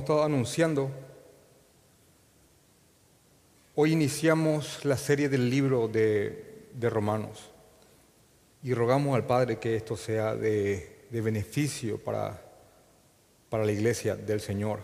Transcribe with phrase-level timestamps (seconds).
[0.00, 0.90] hemos estado anunciando,
[3.74, 6.46] hoy iniciamos la serie del libro de,
[6.80, 7.50] Romanos
[8.62, 12.40] y rogamos al Padre que esto sea de, beneficio para,
[13.50, 14.80] para la iglesia del Señor,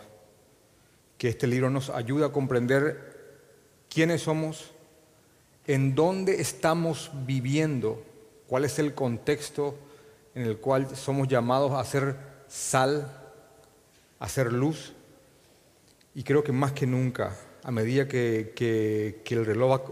[1.17, 3.39] que este libro nos ayude a comprender
[3.89, 4.73] quiénes somos,
[5.67, 8.03] en dónde estamos viviendo,
[8.49, 9.79] cuál es el contexto
[10.35, 12.17] en el cual somos llamados a ser
[12.49, 13.23] sal
[14.19, 14.93] hacer luz.
[16.17, 19.83] Y creo que más que nunca, a medida que, el reloj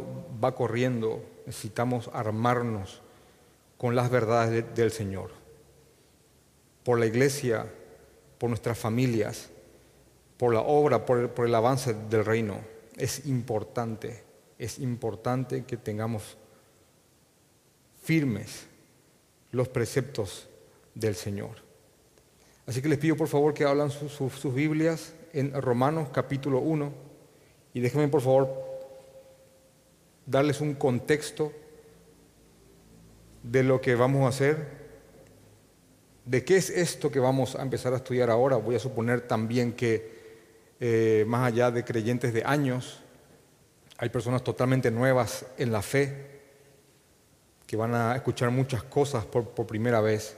[0.43, 3.03] va, corriendo, necesitamos armarnos
[3.77, 5.33] con las verdades del Señor.
[6.83, 7.71] Por la iglesia,
[8.39, 9.51] por nuestras familias,
[10.39, 12.59] por la obra, por el, avance del reino.
[12.97, 14.23] Es importante,
[14.59, 16.39] es importante que tengamos
[18.03, 18.65] firmes
[19.53, 20.49] los preceptos
[20.95, 21.57] del Señor.
[22.65, 26.93] Así que les pido por favor que hablan sus Biblias en Romanos capítulo 1
[27.75, 28.49] y déjenme por favor
[30.27, 31.53] darles un contexto
[33.43, 34.85] de lo que vamos a hacer,
[36.25, 38.57] de qué es esto que vamos a empezar a estudiar ahora.
[38.57, 40.15] Voy a suponer también que
[40.81, 43.03] eh, más allá de creyentes de años,
[43.99, 46.31] hay personas totalmente nuevas en la fe
[47.67, 50.37] que van a escuchar muchas cosas por primera vez.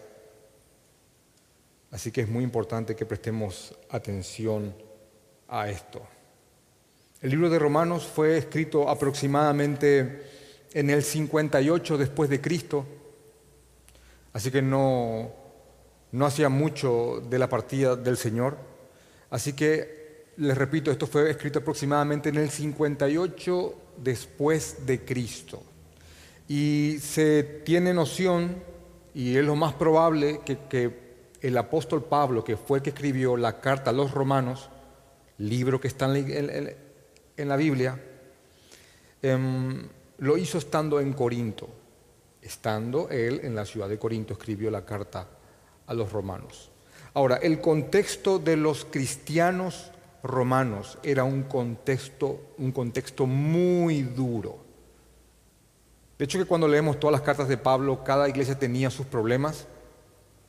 [1.91, 4.86] Así que es muy importante que prestemos atención
[5.49, 6.03] a esto.
[7.21, 10.23] El libro de Romanos fue escrito aproximadamente
[10.73, 12.85] en el 58 después de Cristo,
[14.33, 15.31] así que no,
[16.13, 18.59] no hacía mucho de la partida del Señor.
[19.31, 25.63] Así que les repito, esto fue escrito aproximadamente en el 58 después de Cristo.
[26.49, 28.63] Y se tiene noción,
[29.15, 31.07] y es lo más probable, que, que
[31.41, 34.69] el apóstol Pablo, que fue el que escribió la carta a los romanos,
[35.39, 38.01] libro que está en la, Biblia,
[39.23, 39.89] em,
[40.19, 41.69] lo hizo estando en Corinto.
[42.41, 45.29] Estando él en la ciudad de Corinto, escribió la carta
[45.87, 46.71] a los romanos.
[47.15, 49.91] Ahora, el contexto de los cristianos
[50.23, 54.59] romanos era un contexto, un contexto muy duro.
[56.19, 59.67] De hecho, que cuando leemos todas las cartas de Pablo, cada iglesia tenía sus problemas,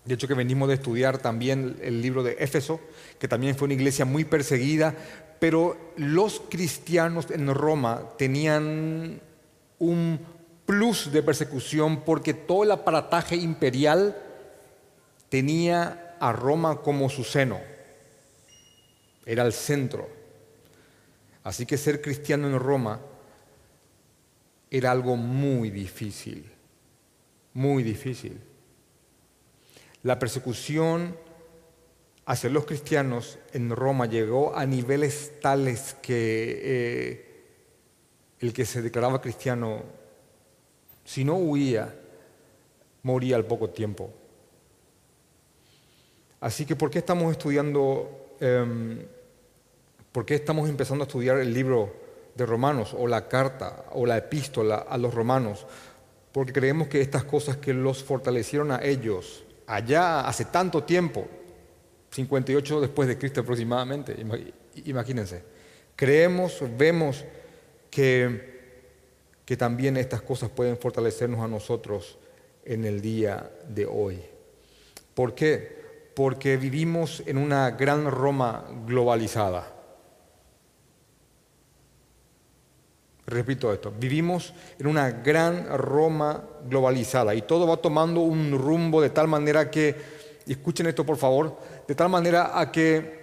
[0.08, 2.80] de hecho que venimos de estudiar también el libro de Éfeso,
[3.20, 4.96] que también fue una iglesia muy perseguida,
[5.40, 9.20] pero los cristianos en Roma tenían
[9.80, 10.20] un
[10.66, 14.18] plus de persecución porque todo el aparataje imperial
[15.30, 17.60] tenía a Roma como su seno,
[19.26, 20.10] era el centro.
[21.44, 23.00] Así que ser cristiano en Roma
[24.72, 26.50] era algo muy difícil,
[27.54, 28.47] muy difícil.
[30.04, 31.16] La persecución
[32.26, 37.28] hacia los cristianos en Roma llegó a niveles tales que eh,
[38.40, 39.82] el que se declaraba cristiano,
[41.06, 41.96] si no huía,
[43.04, 44.12] moría al poco tiempo.
[46.42, 49.00] Así que, ¿por qué estamos estudiando, em,
[50.12, 51.96] por qué estamos empezando a estudiar el libro
[52.36, 55.66] de Romanos o la carta o la epístola a los romanos?
[56.32, 61.28] Porque creemos que estas cosas que los fortalecieron a ellos, allá hace tanto tiempo,
[62.12, 64.16] 58 después de Cristo aproximadamente,
[64.86, 65.44] imagínense.
[65.96, 67.26] Creemos, vemos
[67.92, 68.60] que,
[69.46, 72.18] que también estas cosas pueden fortalecernos a nosotros
[72.66, 74.22] en el día de hoy.
[75.14, 75.78] ¿Por qué?
[76.16, 79.77] Porque vivimos en una gran Roma globalizada.
[83.28, 89.10] Repito esto, vivimos en una gran Roma globalizada y todo va tomando un rumbo de
[89.10, 89.96] tal manera que,
[90.48, 93.20] escuchen esto por favor, de tal manera a que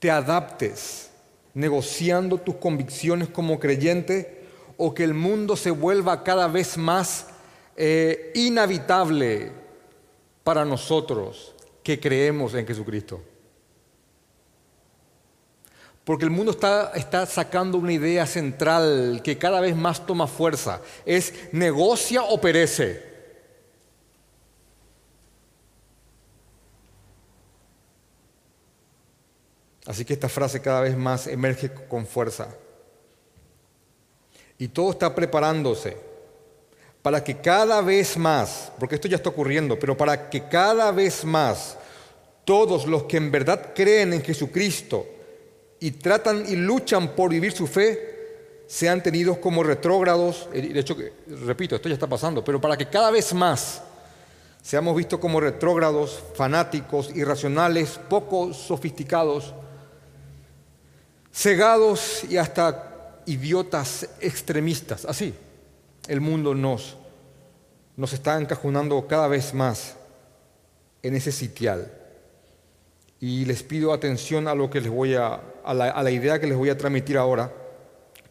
[0.00, 1.12] te adaptes
[1.54, 4.42] negociando tus convicciones como creyente
[4.76, 7.28] o que el mundo se vuelva cada vez más
[7.76, 9.52] eh, inhabitable
[10.42, 11.54] para nosotros
[11.84, 13.20] que creemos en Jesucristo.
[16.04, 20.82] Porque el mundo está, está, sacando una idea central que cada vez más toma fuerza.
[21.06, 23.14] Es negocia o perece.
[29.86, 32.48] Así que esta frase cada vez más emerge con fuerza.
[34.58, 35.96] Y todo está preparándose
[37.02, 41.24] para que cada vez más, porque esto ya está ocurriendo, pero para que cada vez
[41.24, 41.76] más
[42.46, 45.06] todos los que en verdad creen en Jesucristo,
[45.84, 50.48] y tratan y luchan por vivir su fe sean tenidos como retrógrados.
[50.54, 50.96] Eh, de hecho,
[51.44, 53.82] repito, esto ya está pasando, pero para que cada vez más
[54.62, 59.52] seamos vistos como retrógrados, fanáticos, irracionales, poco sofisticados,
[61.30, 65.04] cegados y hasta idiotas extremistas.
[65.04, 65.34] Así,
[66.08, 66.96] el mundo nos,
[67.94, 69.96] nos está encajonando cada vez más
[71.02, 72.03] en ese sitial.
[73.26, 76.58] Y les pido atención a lo que les voy a, a la, idea que les
[76.58, 77.50] voy a transmitir ahora.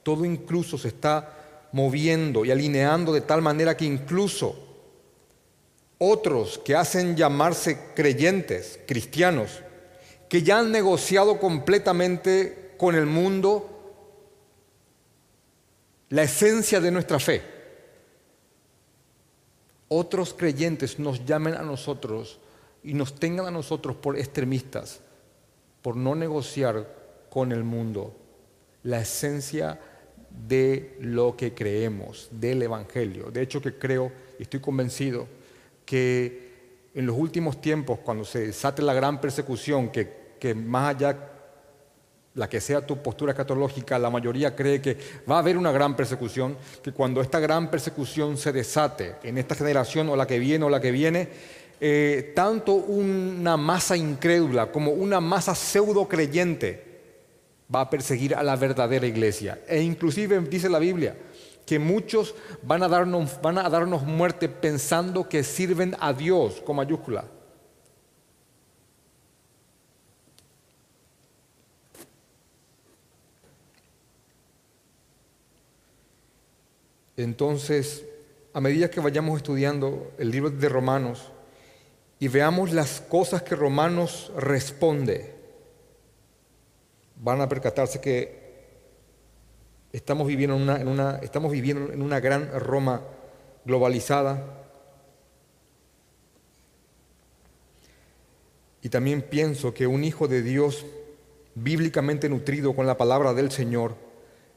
[0.03, 4.55] Todo incluso se está moviendo y alineando de tal manera que incluso
[5.97, 9.61] otros que hacen llamarse creyentes, cristianos,
[10.29, 13.97] que ya han negociado completamente con el mundo
[16.09, 17.41] la esencia de nuestra fe.
[19.87, 22.39] Otros creyentes nos llamen a nosotros
[22.83, 24.99] y nos tengan a nosotros por extremistas,
[25.81, 26.87] por no negociar
[27.29, 28.15] con el mundo
[28.83, 29.79] la esencia
[30.47, 33.31] de lo que creemos, del Evangelio.
[33.31, 35.27] De hecho que creo y estoy convencido
[35.85, 41.29] que en los últimos tiempos, cuando se desate la gran persecución, que, que más allá
[42.35, 44.97] la que sea tu postura escatológica, la mayoría cree que
[45.29, 49.55] va a haber una gran persecución, que cuando esta gran persecución se desate en esta
[49.55, 51.29] generación o la que viene o la que viene,
[51.85, 56.81] eh, tanto una masa incrédula como una masa pseudo creyente
[57.73, 59.59] va a perseguir a la verdadera iglesia.
[59.67, 61.13] E inclusive dice la Biblia
[61.65, 66.77] que muchos van a darnos, van a darnos muerte pensando que sirven a Dios con
[66.77, 67.25] mayúscula.
[77.17, 78.05] Entonces,
[78.53, 81.32] a medida que vayamos estudiando el libro de Romanos
[82.23, 85.35] y veamos las cosas que Romanos responde,
[87.17, 88.41] van a percatarse que
[89.91, 93.01] estamos viviendo en una, en una, estamos viviendo en una gran Roma
[93.65, 94.41] globalizada.
[98.81, 100.85] Y también pienso que un hijo de Dios
[101.55, 103.97] bíblicamente nutrido con la palabra del Señor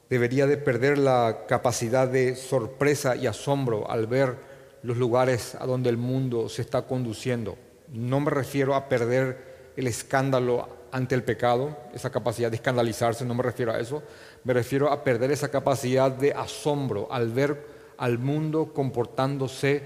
[0.09, 4.56] debería de perder la capacidad de sorpresa y asombro al ver
[4.87, 7.57] los lugares a donde el mundo se está conduciendo.
[7.91, 13.35] No me refiero a perder el escándalo ante el pecado, esa capacidad de escandalizarse, no
[13.35, 14.01] me refiero a eso,
[14.45, 17.67] me refiero a perder esa capacidad de asombro al ver
[17.97, 19.83] al mundo comportándose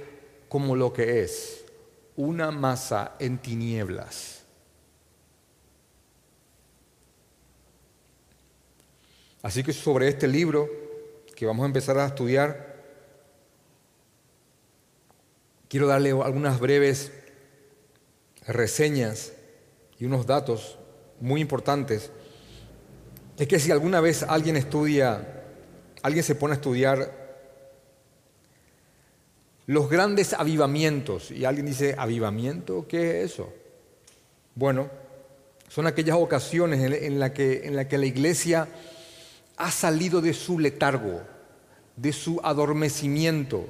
[0.47, 1.65] como lo que es,
[2.15, 4.43] una masa en tinieblas.
[9.41, 10.69] Así que sobre este libro
[11.35, 12.70] que vamos a empezar a estudiar,
[15.71, 17.13] quiero darle algunas breves
[18.45, 19.31] reseñas
[19.97, 20.77] y unos datos
[21.21, 22.11] muy importantes.
[23.37, 25.45] Es que si alguna vez alguien estudia,
[26.03, 27.21] alguien se pone a estudiar
[29.65, 32.85] los grandes avivamientos, y alguien dice, ¿avivamiento?
[32.85, 33.53] ¿Qué es eso?
[34.55, 34.89] Bueno,
[35.69, 38.67] son aquellas ocasiones en, las que, la que la iglesia
[39.55, 41.21] ha salido de su letargo,
[41.95, 43.67] de su adormecimiento.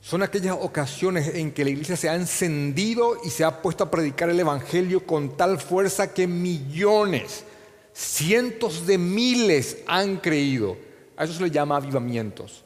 [0.00, 3.90] Son aquellas ocasiones en que la iglesia se ha encendido y se ha puesto a
[3.90, 7.44] predicar el Evangelio con tal fuerza que millones,
[7.92, 10.76] cientos de miles han creído.
[11.16, 12.64] A eso se le llama avivamientos.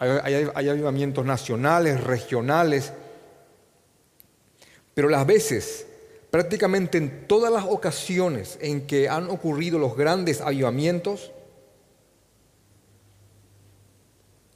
[0.00, 2.92] Hay, avivamientos nacionales, regionales,
[4.94, 5.86] pero las veces
[6.30, 11.32] prácticamente en todas las ocasiones en que han ocurrido los grandes avivamientos,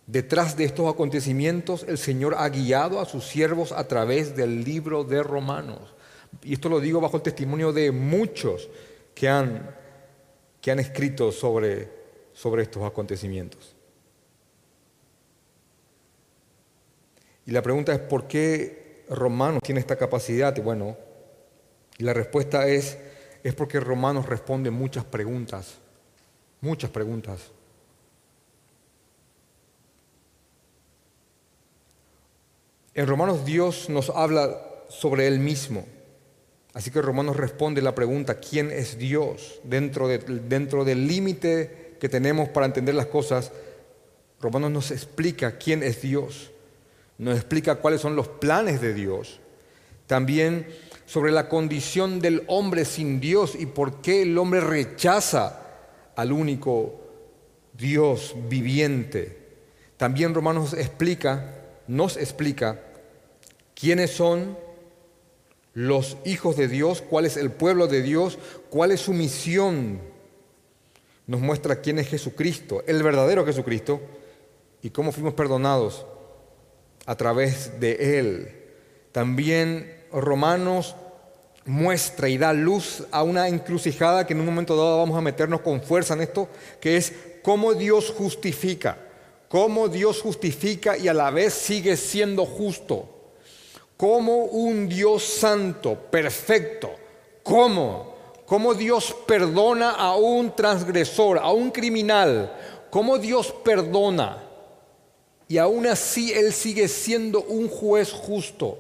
[0.06, 5.04] detrás de estos acontecimientos el Señor ha guiado a sus siervos a través del libro
[5.04, 5.94] de Romanos.
[6.42, 8.68] Y esto lo digo bajo el testimonio de muchos
[9.14, 9.74] que han,
[10.60, 11.90] que han escrito sobre,
[12.32, 13.76] sobre estos acontecimientos.
[17.46, 20.56] Y la pregunta es, ¿por qué Romanos tiene esta capacidad?
[20.62, 20.96] Bueno,
[21.98, 22.98] la respuesta es,
[23.42, 25.78] es porque Romanos responde muchas preguntas,
[26.60, 27.50] muchas preguntas.
[32.94, 35.86] En Romanos Dios nos habla sobre Él mismo.
[36.74, 39.60] Así que Romanos responde la pregunta, ¿quién es Dios?
[39.64, 43.52] Dentro, de, dentro del límite que tenemos para entender las cosas,
[44.40, 46.50] Romanos nos explica quién es Dios,
[47.18, 49.40] nos explica cuáles son los planes de Dios.
[50.06, 50.66] También
[51.06, 55.60] sobre la condición del hombre sin Dios y por qué el hombre rechaza
[56.16, 57.00] al único
[57.72, 59.38] Dios viviente.
[59.96, 62.80] También Romanos explica, nos explica
[63.74, 64.56] quiénes son
[65.74, 68.38] los hijos de Dios, cuál es el pueblo de Dios,
[68.70, 70.00] cuál es su misión.
[71.26, 74.00] Nos muestra quién es Jesucristo, el verdadero Jesucristo,
[74.82, 76.04] y cómo fuimos perdonados
[77.06, 78.58] a través de Él
[79.12, 80.96] También Romanos
[81.64, 85.60] muestra y da luz a una encrucijada que en un momento dado vamos a meternos
[85.60, 86.48] con fuerza en esto,
[86.80, 87.12] que es
[87.42, 88.98] cómo Dios justifica,
[89.52, 93.06] cómo Dios justifica y a la vez sigue siendo justo,
[93.98, 96.90] cómo un Dios santo, perfecto,
[97.42, 98.14] cómo,
[98.46, 102.50] cómo Dios perdona a un transgresor, a un criminal,
[102.88, 104.42] cómo Dios perdona
[105.46, 108.78] y aún así Él sigue siendo un juez justo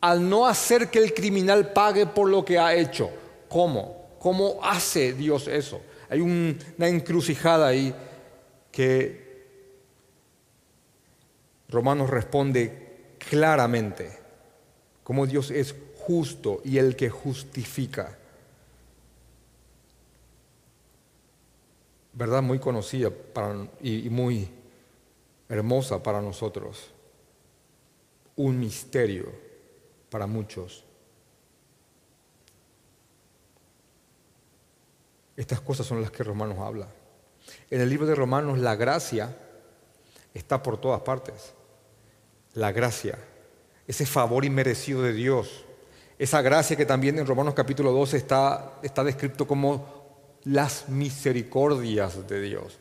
[0.00, 3.10] al no hacer que el criminal pague por lo que ha hecho.
[3.50, 4.06] ¿Cómo?
[4.18, 5.82] ¿Cómo hace Dios eso?
[6.08, 7.94] Hay una encrucijada ahí
[8.72, 9.30] que
[11.68, 14.18] Romanos responde claramente,
[15.04, 18.16] cómo Dios es justo y el que justifica.
[22.12, 23.10] Verdad muy conocida
[23.80, 24.48] y muy
[25.48, 26.90] hermosa para nosotros.
[28.36, 29.30] Un misterio
[30.10, 30.84] para muchos.
[35.36, 36.88] Estas cosas son las que Romanos habla.
[37.70, 39.34] En el libro de Romanos la gracia
[40.34, 41.54] está por todas partes.
[42.54, 43.16] La gracia,
[43.86, 45.64] ese favor inmerecido de Dios,
[46.18, 50.00] esa gracia que también en Romanos capítulo 12 está, está descrito como
[50.44, 52.78] las misericordias de Dios.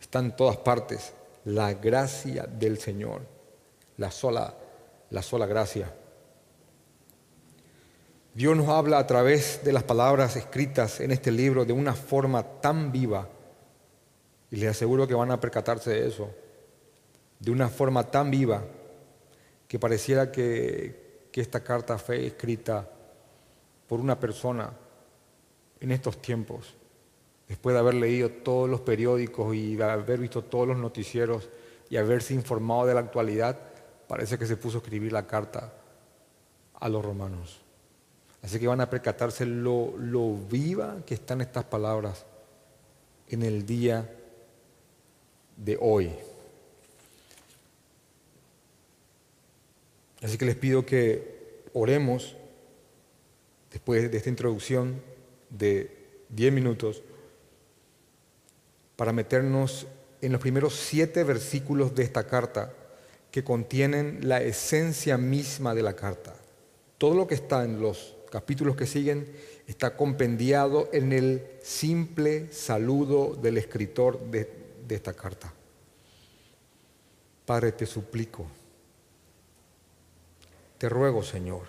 [0.00, 1.12] Está en todas partes.
[1.44, 3.20] La gracia del Señor,
[3.98, 4.54] la sola,
[5.10, 5.92] la sola gracia.
[8.34, 12.42] Dios nos habla a través de las palabras escritas en este libro de una forma
[12.42, 13.28] tan viva,
[14.54, 16.30] y les aseguro que van a percatarse de eso,
[17.40, 18.62] de una forma tan viva
[19.66, 22.88] que pareciera que, que esta carta fue escrita
[23.88, 24.70] por una persona
[25.80, 26.72] en estos tiempos,
[27.48, 31.48] después de haber leído todos los periódicos y de haber visto todos los noticieros
[31.90, 33.58] y haberse informado de la actualidad,
[34.06, 35.72] parece que se puso a escribir la carta
[36.78, 37.60] a los romanos.
[38.40, 42.24] Así que van a percatarse lo, lo viva que están estas palabras
[43.26, 44.08] en el día
[45.56, 46.10] de hoy.
[50.22, 52.36] Así que les pido que oremos
[53.70, 55.02] después de esta introducción
[55.50, 55.90] de
[56.30, 57.02] 10 minutos
[58.96, 59.86] para meternos
[60.20, 62.72] en los primeros siete versículos de esta carta
[63.30, 66.34] que contienen la esencia misma de la carta.
[66.98, 69.28] Todo lo que está en los capítulos que siguen,
[69.68, 75.52] está compendiado en el simple saludo del escritor de, de esta carta.
[77.46, 78.46] Padre, te suplico,
[80.78, 81.66] te ruego, Señor,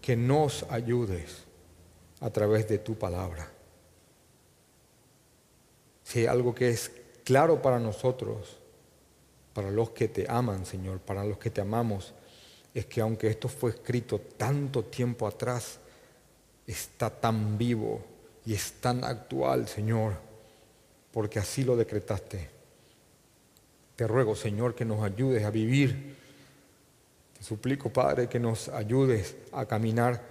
[0.00, 1.44] que nos ayudes
[2.20, 3.48] a través de tu palabra.
[6.02, 6.90] Si algo que es
[7.24, 8.58] claro para nosotros,
[9.52, 12.14] para los que te aman, Señor, para los que te amamos,
[12.74, 15.78] es que aunque esto fue escrito tanto tiempo atrás,
[16.66, 18.00] está tan vivo
[18.46, 20.27] y es tan actual, Señor,
[21.18, 22.48] porque así lo decretaste.
[23.96, 26.16] Te ruego, Señor, que nos ayudes a vivir.
[27.36, 30.22] Te suplico, Padre, que nos ayudes a caminar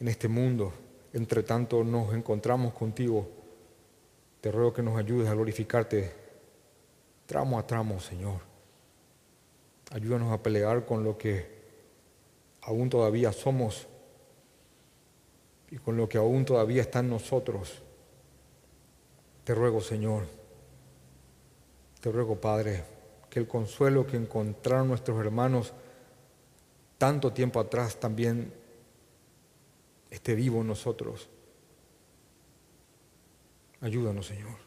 [0.00, 0.72] en este mundo.
[1.12, 3.28] Entre tanto nos encontramos contigo.
[4.40, 6.12] Te ruego que nos ayudes a glorificarte
[7.24, 8.40] tramo a tramo, Señor.
[9.92, 11.46] Ayúdanos a pelear con lo que
[12.62, 13.86] aún todavía somos
[15.70, 17.84] y con lo que aún todavía está en nosotros.
[19.48, 20.26] Te ruego, Señor,
[22.02, 22.84] te ruego, Padre,
[23.30, 25.72] que el consuelo que encontraron nuestros hermanos
[26.98, 28.52] tanto tiempo atrás también
[30.10, 31.30] esté vivo en nosotros.
[33.80, 34.58] Ayúdanos, Señor.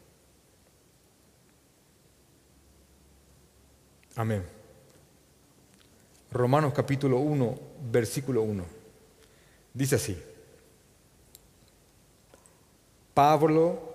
[4.16, 4.44] Amén.
[6.32, 7.58] Romanos capítulo 1,
[7.88, 8.64] versículo 1.
[9.74, 10.20] Dice así.
[13.14, 13.91] Pablo,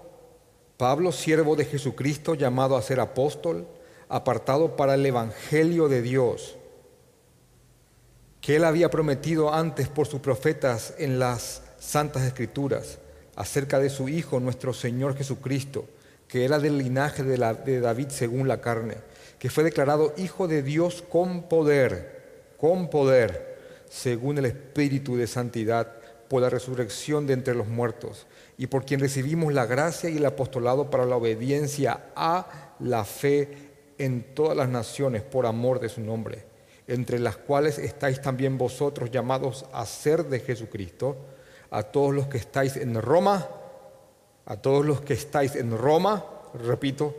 [0.78, 3.68] Pablo, siervo de Jesucristo, llamado a ser apóstol,
[4.10, 6.56] apartado para el Evangelio de Dios,
[8.40, 13.00] que él había prometido antes por sus profetas en las santas escrituras,
[13.36, 15.86] acerca de su Hijo, nuestro Señor Jesucristo,
[16.28, 18.96] que era del linaje de, David según la carne,
[19.40, 22.18] que fue declarado Hijo de Dios con poder
[22.58, 23.58] con poder,
[23.90, 25.94] según el Espíritu de Santidad,
[26.28, 30.26] por la resurrección de entre los muertos, y por quien recibimos la gracia y el
[30.26, 33.68] apostolado para la obediencia a la fe
[33.98, 36.46] en todas las naciones por amor de su nombre,
[36.88, 41.18] entre las cuales estáis también vosotros llamados a ser de Jesucristo,
[41.70, 43.48] a todos los que estáis en Roma,
[44.46, 47.16] a todos los que estáis en Roma, repito,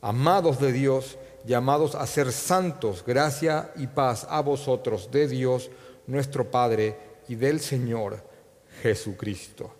[0.00, 5.70] amados de Dios, llamados a ser santos, gracia y paz a vosotros de Dios
[6.06, 6.96] nuestro Padre
[7.28, 8.35] y del Señor
[8.82, 9.74] Jesucristo.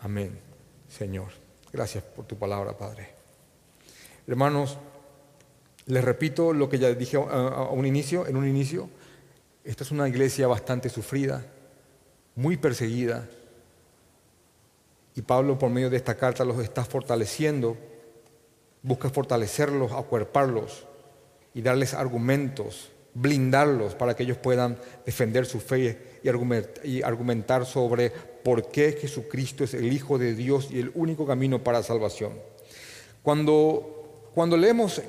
[0.00, 0.38] Amén,
[0.88, 1.28] Señor.
[1.72, 3.08] Gracias por tu palabra, Padre.
[4.26, 4.78] Hermanos,
[5.86, 8.88] les repito lo que ya dije a un inicio, en un inicio.
[9.64, 11.44] Esta es una iglesia bastante sufrida,
[12.34, 13.28] muy perseguida.
[15.14, 17.76] Y Pablo, por medio de esta carta, los está fortaleciendo.
[18.82, 20.86] Busca fortalecerlos, acuerparlos
[21.52, 26.20] y darles argumentos, blindarlos para que ellos puedan defender su fe
[26.84, 31.62] y argumentar sobre por qué Jesucristo es el Hijo de Dios y el único camino
[31.62, 32.32] para salvación.
[33.22, 35.02] Cuando, cuando leemos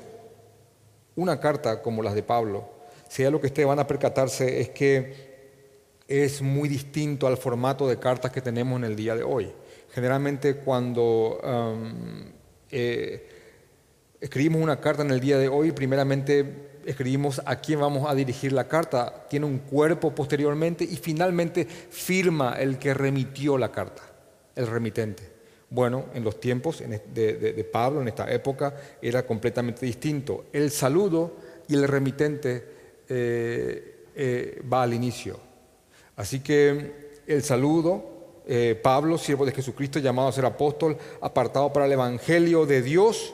[1.16, 2.68] una carta como las de Pablo,
[3.08, 5.32] sea lo que ustedes van a percatarse es que
[6.08, 9.52] es muy distinto al formato de cartas que tenemos en el día de hoy.
[9.90, 12.24] Generalmente cuando um,
[12.70, 13.28] eh,
[14.20, 18.52] escribimos una carta en el día de hoy, primeramente escribimos a quién vamos a dirigir
[18.52, 24.02] la carta, tiene un cuerpo posteriormente y finalmente firma el que remitió la carta,
[24.54, 25.32] el remitente.
[25.70, 30.44] Bueno, en los tiempos de, Pablo, en esta época, era completamente distinto.
[30.52, 31.36] El saludo
[31.66, 32.64] y el remitente
[33.08, 35.40] eh, eh, va al inicio.
[36.16, 41.86] Así que el saludo, eh, Pablo, siervo de Jesucristo, llamado a ser apóstol, apartado para
[41.86, 43.32] el Evangelio de Dios,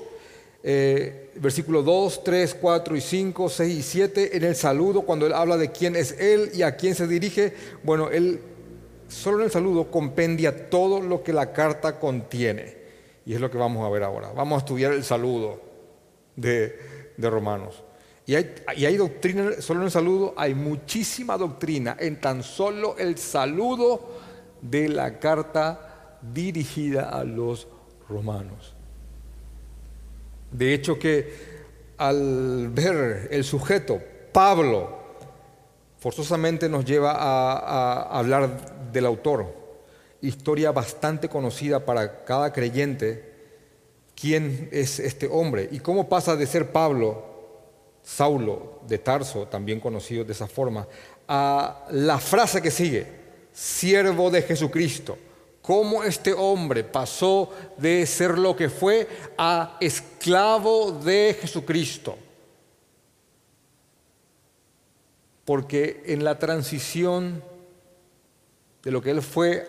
[0.62, 5.56] versículo 2, 3, 4 y 5, 6 y 7, en el saludo, cuando él habla
[5.56, 8.40] de quién es él y a quién se dirige, bueno, él
[9.08, 12.76] solo en el saludo compendia todo lo que la carta contiene.
[13.24, 14.32] Y es lo que vamos a ver ahora.
[14.32, 15.60] Vamos a estudiar el saludo
[16.36, 16.78] de,
[17.18, 17.82] Romanos.
[18.26, 22.96] Y hay, y hay, doctrina, solo en el saludo, hay muchísima doctrina en tan solo
[22.98, 24.18] el saludo
[24.60, 27.68] de la carta dirigida a los
[28.08, 28.74] romanos.
[30.50, 31.48] De hecho que
[31.98, 34.00] al ver el sujeto,
[34.32, 34.98] Pablo,
[35.98, 39.46] forzosamente nos lleva a, hablar del autor.
[40.20, 43.34] Historia bastante conocida para cada creyente.
[44.14, 45.68] ¿Quién es este hombre?
[45.70, 47.24] ¿Y cómo pasa de ser Pablo,
[48.02, 50.88] Saulo de Tarso, también conocido de esa forma,
[51.28, 53.06] a la frase que sigue,
[53.52, 55.18] siervo de Jesucristo?
[55.68, 62.16] ¿Cómo este hombre pasó de ser lo que fue a esclavo de Jesucristo?
[65.48, 67.42] porque en la transición
[68.82, 69.66] de lo que él fue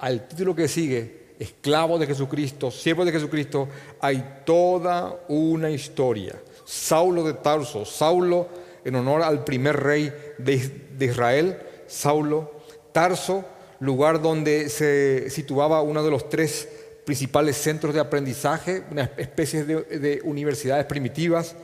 [0.00, 3.68] al título que sigue, esclavo de Jesucristo, siervo de Jesucristo,
[4.00, 6.42] hay toda una historia.
[6.64, 8.48] Saulo de Tarso, Saulo
[8.84, 12.54] en honor al primer rey de, Israel, Saulo,
[12.90, 13.44] Tarso,
[13.82, 16.68] lugar donde se situaba uno de los tres
[17.04, 21.56] principales centros de aprendizaje, una especie de universidades primitivas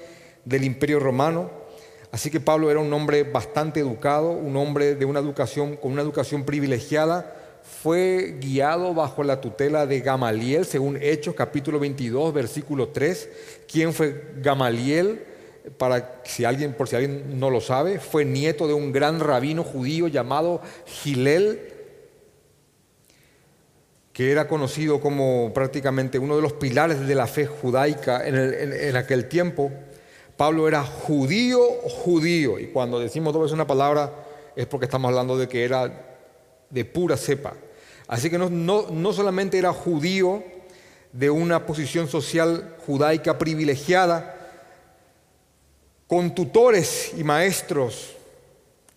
[0.45, 1.49] del imperio romano.
[2.11, 6.03] Así que Pablo era un hombre bastante educado, un hombre de una educación con una
[6.03, 7.37] educación privilegiada.
[7.83, 13.29] Fue guiado bajo la tutela de Gamaliel, según Hechos capítulo 22, versículo 3.
[13.71, 15.23] ¿Quién fue Gamaliel?
[15.77, 19.63] Para si alguien, por si alguien no lo sabe, fue nieto de un gran rabino
[19.63, 21.78] judío llamado Gilel,
[24.19, 29.29] que era conocido como prácticamente uno de los pilares de la fe judaica en aquel
[29.29, 29.71] tiempo.
[30.37, 32.59] Pablo era judío, judío.
[32.59, 34.13] Y cuando decimos dos veces una palabra
[34.57, 36.19] es porque estamos hablando de que era
[36.69, 37.55] de pura cepa.
[38.09, 40.43] Así que no, no, solamente era judío
[41.13, 44.35] de una posición social judaica privilegiada,
[46.09, 48.17] con tutores y maestros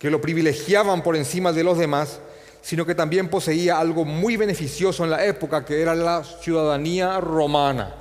[0.00, 2.18] que lo privilegiaban por encima de los demás,
[2.62, 7.94] sino que también poseía algo muy beneficioso en la época, que era la ciudadanía romana.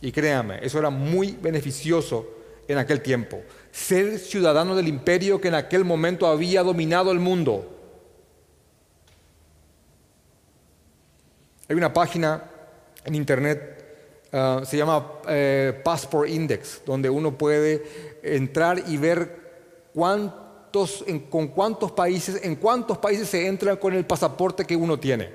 [0.00, 2.28] Y créanme, eso era muy beneficioso
[2.66, 7.76] en aquel tiempo, ser ciudadano del imperio que en aquel momento había dominado el mundo.
[11.68, 12.44] Hay una página
[13.04, 19.90] en internet, ah, se llama eh, Passport Index, donde uno puede entrar y ver
[20.70, 25.30] cuántos, con cuántos países, en cuántos países se entra con el pasaporte que uno tiene.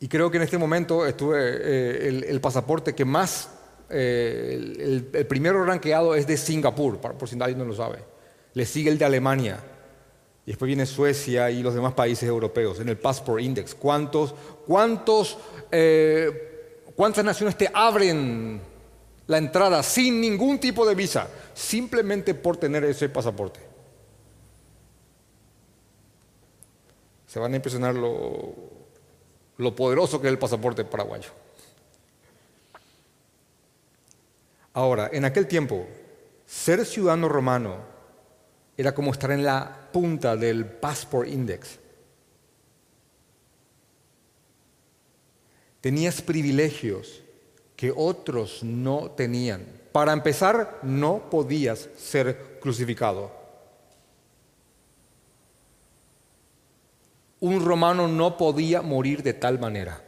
[0.00, 3.50] Y creo que en este momento estuve, eh, el, el pasaporte que más
[3.90, 7.98] eh, el, primero ranqueado es de Singapur, por, si nadie no lo sabe.
[8.54, 9.60] Le sigue el de Alemania.
[10.46, 13.74] Y después viene Suecia y los demás países europeos en el Passport Index.
[13.74, 14.34] ¿Cuántos,
[14.66, 15.38] cuántos,
[15.70, 18.60] eh, ¿Cuántas naciones te abren
[19.26, 21.28] la entrada sin ningún tipo de visa?
[21.54, 23.60] Simplemente por tener ese pasaporte.
[27.26, 28.54] Se van a impresionar lo,
[29.56, 31.30] lo poderoso que es el pasaporte paraguayo.
[34.74, 35.86] Ahora, en aquel tiempo,
[36.46, 37.76] ser ciudadano romano
[38.76, 41.78] era como estar en la punta del Passport Index.
[45.80, 47.23] Tenías privilegios
[47.76, 49.64] que otros no tenían.
[49.92, 53.30] Para empezar, no podías ser crucificado.
[57.40, 60.02] Un romano no podía morir de tal manera.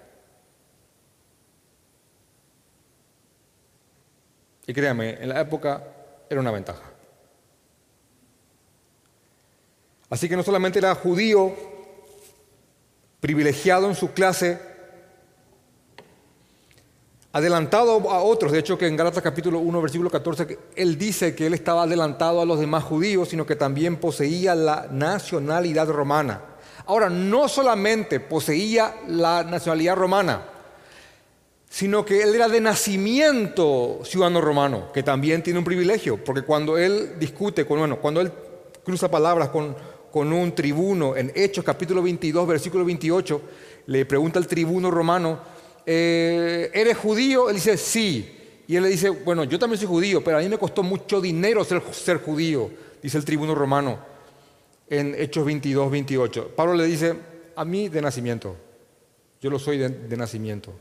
[4.66, 5.84] Y créanme, en la época
[6.28, 6.82] era una ventaja.
[10.08, 11.54] Así que no solamente era judío,
[13.20, 14.60] privilegiado en su clase,
[17.36, 21.46] adelantado a otros, de hecho que en Gálatas capítulo 1, versículo 14, él dice que
[21.46, 26.40] él estaba adelantado a los demás judíos, sino que también poseía la nacionalidad romana.
[26.86, 30.46] Ahora, no solamente poseía la nacionalidad romana,
[31.68, 36.78] sino que él era de nacimiento ciudadano romano, que también tiene un privilegio, porque cuando
[36.78, 38.32] él discute, con, bueno, cuando él
[38.82, 39.76] cruza palabras con,
[40.10, 43.42] con un tribuno en Hechos capítulo 22, versículo 28,
[43.88, 45.55] le pregunta al tribuno romano,
[45.86, 47.48] eh, ¿eres judío?
[47.48, 48.32] Él dice, sí.
[48.66, 51.20] Y él le dice, bueno, yo también soy judío, pero a mí me costó mucho
[51.20, 52.68] dinero ser, ser judío,
[53.00, 53.98] dice el tribuno romano
[54.90, 56.52] en Hechos 22, 28.
[56.56, 57.14] Pablo le dice,
[57.54, 58.56] a mí de nacimiento,
[59.40, 60.72] yo lo soy de nacimiento.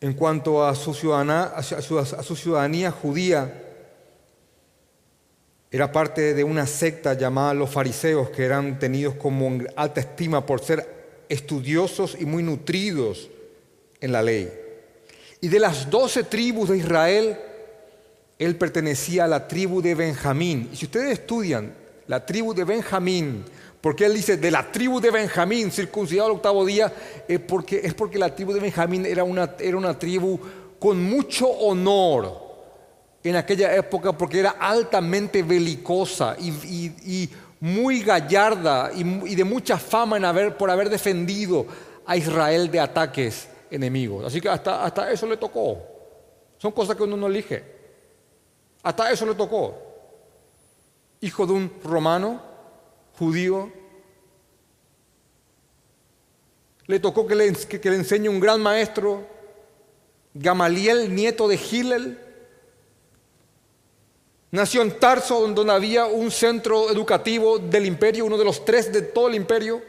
[0.00, 3.67] en cuanto a su, ciudadanía, judía,
[5.70, 10.46] era parte de una secta llamada los fariseos, que eran tenidos como en alta estima
[10.46, 10.86] por ser
[11.28, 13.28] estudiosos y muy nutridos
[14.00, 14.50] en la ley.
[15.40, 17.38] Y de las doce tribus de Israel,
[18.38, 20.70] él pertenecía a la tribu de Benjamín.
[20.72, 21.74] Y si ustedes estudian
[22.06, 23.44] la tribu de Benjamín,
[23.82, 26.92] porque él dice, de la tribu de Benjamín, circuncidado al octavo día,
[27.28, 30.40] es porque, es porque la tribu de Benjamín era una, era una tribu
[30.78, 32.47] con mucho honor
[33.22, 37.28] en aquella época, porque era altamente belicosa y,
[37.60, 40.18] muy gallarda y, de mucha fama
[40.56, 41.66] por haber defendido
[42.06, 44.24] a Israel de ataques enemigos.
[44.24, 45.78] Así que hasta, eso le tocó.
[46.58, 47.62] Son cosas que uno no elige.
[48.82, 49.76] Hasta eso le tocó.
[51.20, 52.40] Hijo de un romano,
[53.18, 53.70] judío.
[56.86, 59.26] Le tocó que le, que, le enseñe un gran maestro,
[60.32, 62.27] Gamaliel, nieto de Gilel.
[64.50, 69.02] Nació en Tarso, donde había un centro educativo del imperio, uno de los tres de
[69.02, 69.82] todo el imperio.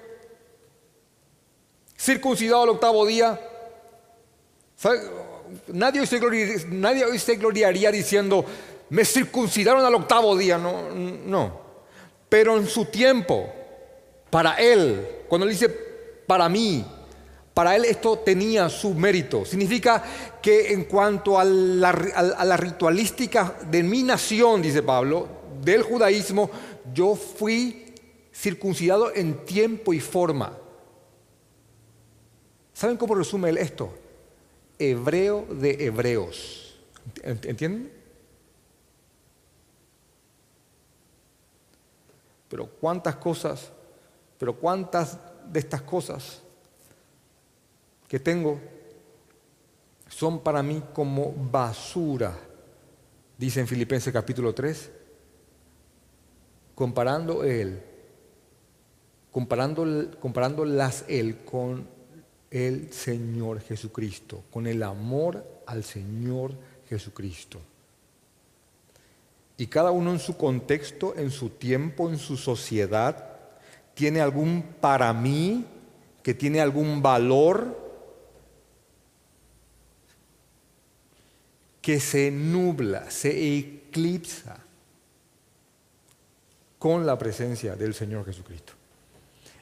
[1.98, 3.40] Circuncidado al octavo día.
[5.68, 7.06] Nadie hoy, se nadie
[7.38, 8.46] gloriaría diciendo,
[8.90, 10.58] me circuncidaron al octavo día.
[10.58, 11.62] No, no.
[12.28, 13.50] Pero en su tiempo,
[14.30, 15.70] para él, cuando él dice
[16.28, 16.86] para mí,
[17.60, 19.44] para él esto tenía su mérito.
[19.44, 20.02] Significa
[20.42, 21.92] que en cuanto a la,
[22.56, 25.28] ritualística de mi nación, dice Pablo,
[25.62, 26.50] del judaísmo,
[26.94, 27.94] yo fui
[28.34, 30.58] circuncidado en tiempo y forma.
[32.72, 33.94] ¿Saben cómo resume él esto?
[34.78, 36.80] Hebreo de hebreos.
[37.24, 37.92] ¿Entienden?
[42.48, 43.70] Pero cuántas cosas,
[44.38, 45.18] pero cuántas
[45.52, 46.42] de estas cosas
[48.10, 48.60] que tengo
[50.10, 52.36] son para mí como basura,
[53.38, 54.92] dice en Filipenses capítulo 3,
[56.74, 57.84] comparando él,
[59.32, 59.86] comparando,
[60.20, 61.88] comparándolas él con
[62.50, 66.54] el Señor Jesucristo, con el amor al Señor
[66.90, 67.60] Jesucristo.
[69.56, 73.38] Y cada uno en su contexto, en su tiempo, en su sociedad,
[73.94, 75.66] tiene algún para mí,
[76.24, 77.89] que tiene algún valor,
[81.82, 84.58] que se nubla, se eclipsa
[86.78, 88.74] con la presencia del Señor Jesucristo.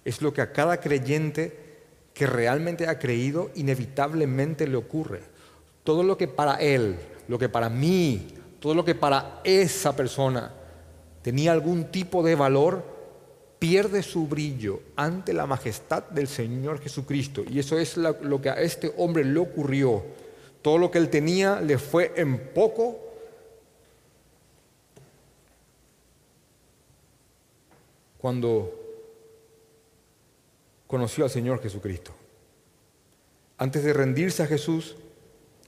[0.05, 1.67] Es lo que a cada creyente
[2.13, 5.21] que realmente ha creído inevitablemente le ocurre.
[5.83, 8.27] Todo lo que para él, lo que para mí,
[8.59, 10.53] todo lo que para esa persona
[11.21, 12.83] tenía algún tipo de valor,
[13.59, 17.43] pierde su brillo ante la majestad del Señor Jesucristo.
[17.47, 20.03] Y eso es lo que a este hombre le ocurrió.
[20.67, 22.99] Todo lo que él tenía le fue en poco.
[28.17, 28.77] Cuando
[30.85, 32.11] conoció al Señor Jesucristo.
[33.57, 34.97] Antes de rendirse a Jesús,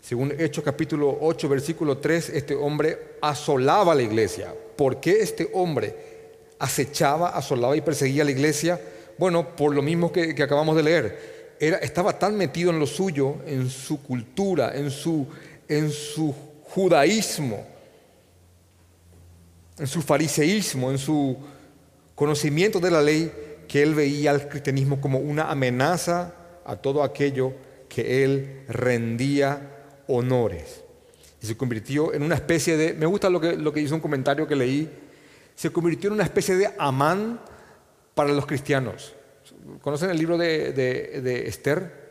[0.02, 4.54] según Hechos capítulo 8, versículo 3, este hombre asolaba la iglesia.
[4.76, 5.96] ¿Por qué este hombre
[6.60, 8.82] acechaba, asolaba y perseguía a la iglesia?
[9.18, 11.39] Bueno, por lo mismo que, acabamos de leer.
[11.60, 15.28] Estaba tan metido en lo suyo, en su cultura, en su,
[15.68, 17.66] en su judaísmo,
[19.78, 21.38] en su fariseísmo, en su
[22.16, 23.32] conocimiento de la ley,
[23.68, 26.34] que él veía al cristianismo como una amenaza
[26.66, 27.54] a todo aquello
[27.88, 30.84] que él rendía honores.
[31.42, 34.02] Y se convirtió en una especie de, me gusta lo que, lo que hizo un
[34.02, 34.90] comentario que leí,
[35.56, 37.40] se convirtió en una especie de amán
[38.16, 39.14] para los cristianos.
[39.82, 42.10] ¿Conocen el libro de, Esther?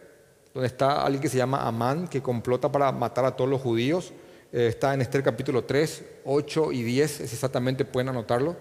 [0.52, 4.12] Donde está alguien que se llama Amán, que complota para matar a todos los judíos.
[4.52, 8.56] Eh, está en Esther capítulo 3, 8 y 10, es exactamente, pueden anotarlo.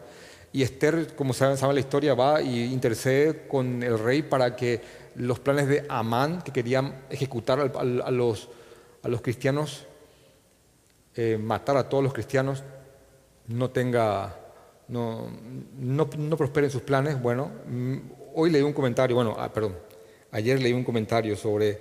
[0.53, 4.81] Y Esther, como saben, saben la historia, va y intercede con el rey para que
[5.15, 8.49] los planes de Amán, que querían ejecutar a, los,
[9.21, 9.85] cristianos,
[11.15, 12.63] eh, matar a todos los cristianos,
[13.47, 14.35] no tenga,
[14.87, 15.29] no,
[15.77, 17.21] no, no prosperen sus planes.
[17.21, 17.51] Bueno,
[18.39, 19.75] hoy leí un comentario, bueno, ah, perdón,
[20.31, 21.79] ayer leí un comentario sobre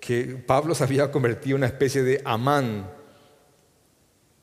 [0.00, 2.88] que Pablo se había convertido en una especie de Amán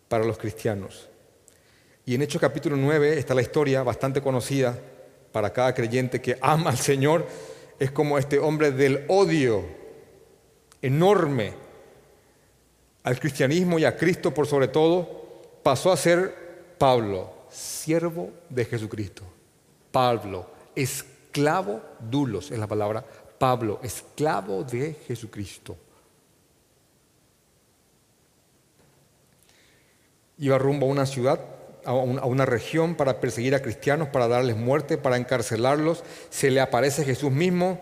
[0.09, 1.09] para los cristianos.
[2.05, 4.77] Y en Hechos capítulo 9 está la historia bastante conocida
[5.31, 7.25] para cada creyente que ama al Señor.
[7.79, 9.63] Es como este hombre del odio
[10.81, 11.53] enorme
[13.03, 19.23] al cristianismo y a Cristo por sobre todo, pasó a ser Pablo, siervo de Jesucristo.
[19.91, 20.45] Pablo,
[20.75, 21.12] esclavo,
[21.99, 23.05] dulos es la palabra,
[23.37, 25.75] Pablo, esclavo de Jesucristo.
[30.37, 31.39] Iba rumbo a una ciudad
[31.85, 36.03] a una región para perseguir a cristianos, para darles muerte, para encarcelarlos.
[36.29, 37.81] Se le aparece Jesús mismo.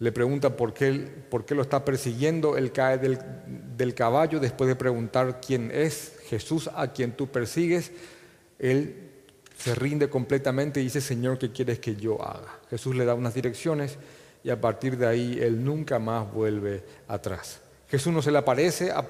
[0.00, 0.90] Le pregunta por qué,
[1.30, 2.56] por qué lo está persiguiendo.
[2.56, 3.18] Él cae del,
[3.76, 7.92] del caballo después de preguntar quién es Jesús a quien tú persigues.
[8.58, 9.03] Él
[9.56, 12.58] se rinde completamente y dice, Señor, ¿qué quieres que yo haga?
[12.70, 13.96] Jesús le da unas direcciones
[14.42, 17.60] y a partir de ahí él nunca más vuelve atrás.
[17.88, 19.06] Jesús no se le aparece a,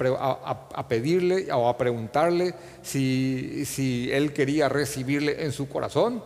[0.89, 6.23] pedirle o a preguntarle si, él quería recibirle en su corazón.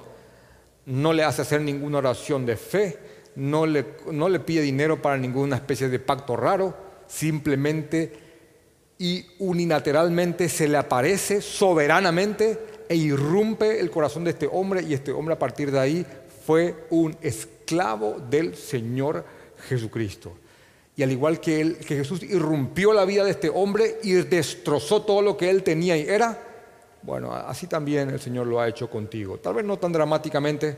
[0.86, 2.98] No le hace hacer ninguna oración de fe,
[3.36, 6.74] no le, no le pide dinero para ninguna especie de pacto raro,
[7.06, 8.12] simplemente
[8.98, 15.12] y unilateralmente se le aparece soberanamente e irrumpe el corazón de este hombre y este
[15.12, 16.06] hombre a partir de ahí
[16.46, 19.24] fue un esclavo del Señor
[19.68, 20.32] Jesucristo.
[20.96, 25.02] Y al igual que, él, que Jesús irrumpió la vida de este hombre y destrozó
[25.02, 26.42] todo lo que él tenía y era,
[27.02, 29.38] bueno, así también el Señor lo ha hecho contigo.
[29.38, 30.76] Tal vez no tan dramáticamente,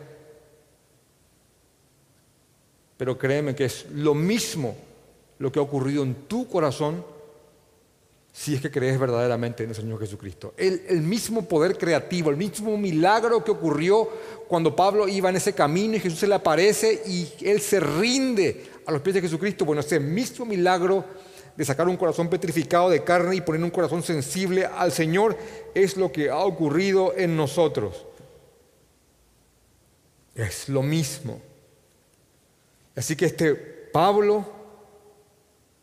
[2.97, 4.77] pero créeme que es lo mismo
[5.39, 7.03] lo que ha ocurrido en tu corazón
[8.33, 10.55] si es que crees verdaderamente en el Señor Jesucristo.
[10.57, 14.09] El, mismo poder creativo, el mismo milagro que ocurrió
[14.49, 18.65] cuando Pablo iba en ese camino y Jesús se le aparece y él se rinde
[18.87, 21.05] a los pies de Jesucristo, bueno, ese mismo milagro
[21.57, 25.37] de sacar un corazón petrificado de carne y poner un corazón sensible al Señor
[25.75, 28.07] es lo que ha ocurrido en nosotros.
[30.35, 31.43] Es lo mismo.
[32.97, 34.47] Así que este Pablo,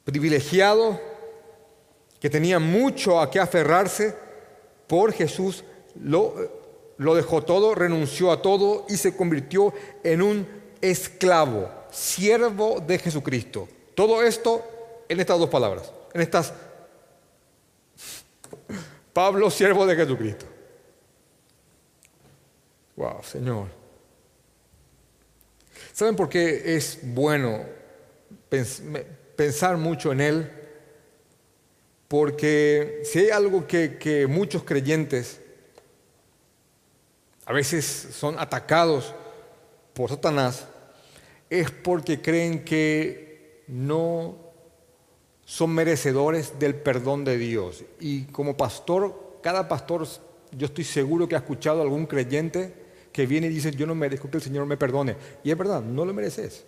[0.05, 0.99] privilegiado,
[2.19, 4.15] que tenía mucho a qué aferrarse,
[4.88, 5.63] por Jesús
[6.01, 6.34] lo,
[6.97, 10.47] dejó todo, renunció a todo y se convirtió en un
[10.82, 13.67] esclavo siervo de Jesucristo.
[13.93, 14.63] Todo esto
[15.10, 16.53] en estas dos palabras, en estas...
[19.13, 20.45] Pablo, siervo de Jesucristo.
[22.95, 23.67] Wow, Señor.
[25.91, 27.65] ¿Saben por qué es bueno
[29.36, 30.57] pensar mucho en Él?
[32.08, 35.41] Porque si hay algo que, que muchos creyentes
[37.46, 39.13] a veces son atacados
[39.93, 40.67] por Satanás,
[41.50, 44.36] es porque creen que no
[45.46, 47.86] son merecedores del perdón de Dios.
[48.00, 50.06] Y como pastor, cada pastor,
[50.52, 52.74] yo estoy seguro que ha escuchado a algún creyente
[53.13, 55.15] que viene y dice, yo no merezco que el Señor me perdone.
[55.43, 56.65] Y es verdad, no lo mereces.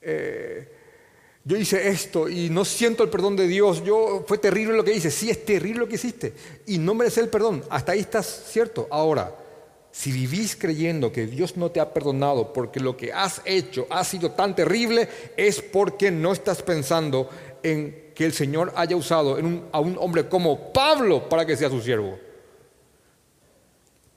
[0.00, 0.79] Eh,
[1.50, 3.82] yo hice esto y no siento el perdón de Dios.
[3.82, 5.10] Yo fue terrible lo que hice.
[5.10, 6.32] Sí, es terrible lo que hiciste.
[6.68, 7.64] Y no mereces el perdón.
[7.70, 8.86] Hasta ahí estás cierto.
[8.88, 9.34] Ahora,
[9.90, 14.04] si vivís creyendo que Dios no te ha perdonado porque lo que has hecho ha
[14.04, 17.28] sido tan terrible, es porque no estás pensando
[17.64, 19.36] en que el Señor haya usado
[19.72, 22.16] a un hombre como Pablo para que sea su siervo.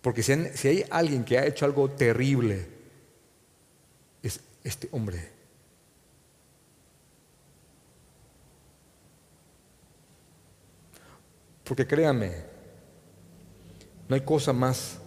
[0.03, 2.67] Porque si, si hay alguien que ha hecho algo terrible,
[4.21, 5.32] es este hombre.
[11.63, 12.33] Porque créame,
[14.07, 14.99] no hay cosa más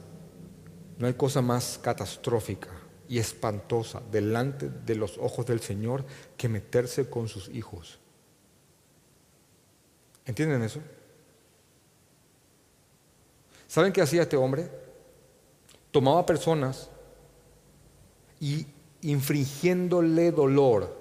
[0.98, 2.70] no hay cosa más catastrófica
[3.08, 6.04] y espantosa delante de los ojos del Señor
[6.36, 7.98] que meterse con sus hijos.
[10.24, 10.80] ¿Entienden eso?
[13.68, 14.70] ¿Saben qué hacía este hombre?
[15.90, 16.88] Tomaba personas
[18.40, 18.66] y
[19.02, 20.96] infringiéndole dolor,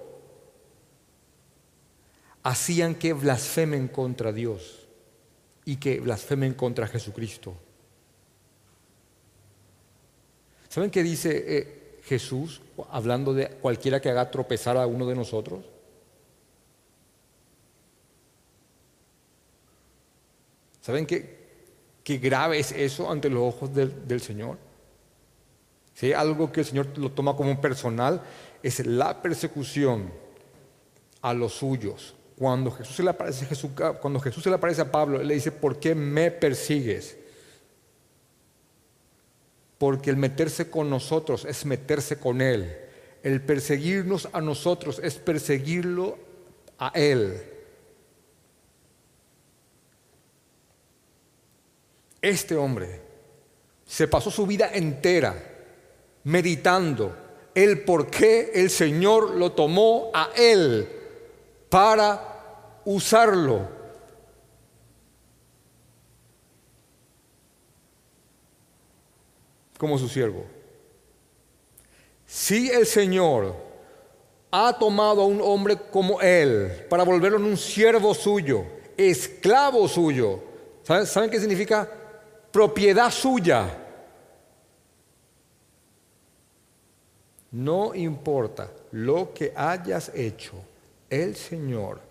[2.44, 4.85] hacían que blasfemen contra Dios
[5.66, 7.56] y que blasfemen contra Jesucristo.
[10.70, 15.66] ¿Saben qué dice eh, Jesús hablando de cualquiera que haga tropezar a uno de nosotros?
[20.82, 21.38] ¿Saben qué,
[22.04, 24.58] qué grave es eso ante los ojos del, del Señor?
[25.96, 28.22] Si hay algo que el Señor lo toma como personal,
[28.62, 30.12] es la persecución
[31.22, 32.14] a los suyos.
[32.38, 37.18] Cuando Jesús se le aparece, a Pablo, él le dice, ¿por qué me persigues?
[39.78, 42.78] Porque el meterse con nosotros es meterse con Él.
[43.24, 46.18] El perseguirnos a nosotros es perseguirlo
[46.78, 47.42] a Él.
[52.22, 53.02] Este hombre
[53.86, 55.36] se pasó su vida entera
[56.26, 57.16] meditando
[57.54, 61.05] el por qué el Señor lo tomó a Él
[61.76, 63.76] para usarlo.
[69.78, 70.46] como su siervo.
[72.26, 73.54] Si el Señor
[74.50, 78.64] ha tomado a un hombre como él para volverlo en un siervo suyo,
[78.96, 80.40] esclavo suyo,
[80.82, 81.90] ¿saben, ¿saben qué significa?
[82.54, 83.68] Propiedad suya.
[87.52, 90.54] No importa lo que hayas hecho,
[91.10, 92.02] el Señor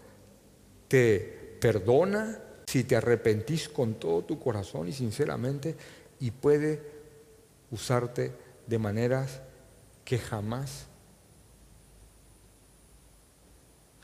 [0.89, 5.77] te perdona si te arrepentís con todo tu corazón y sinceramente
[6.21, 6.83] y puede
[7.71, 8.33] usarte
[8.67, 9.41] de maneras
[10.05, 10.87] que jamás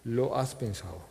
[0.05, 1.11] lo has pensado.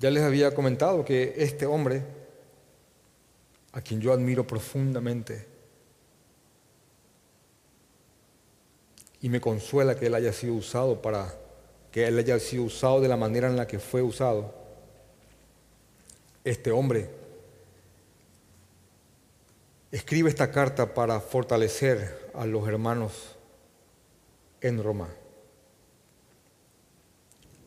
[0.00, 2.02] Ya les había comentado que este hombre
[3.74, 5.46] a quien yo admiro profundamente.
[9.20, 11.34] Y me consuela que Él haya sido usado para,
[11.90, 14.54] que Él haya sido usado de la manera en la que fue usado.
[16.44, 17.10] Este hombre
[19.90, 23.34] escribe esta carta para fortalecer a los hermanos
[24.60, 25.08] en Roma.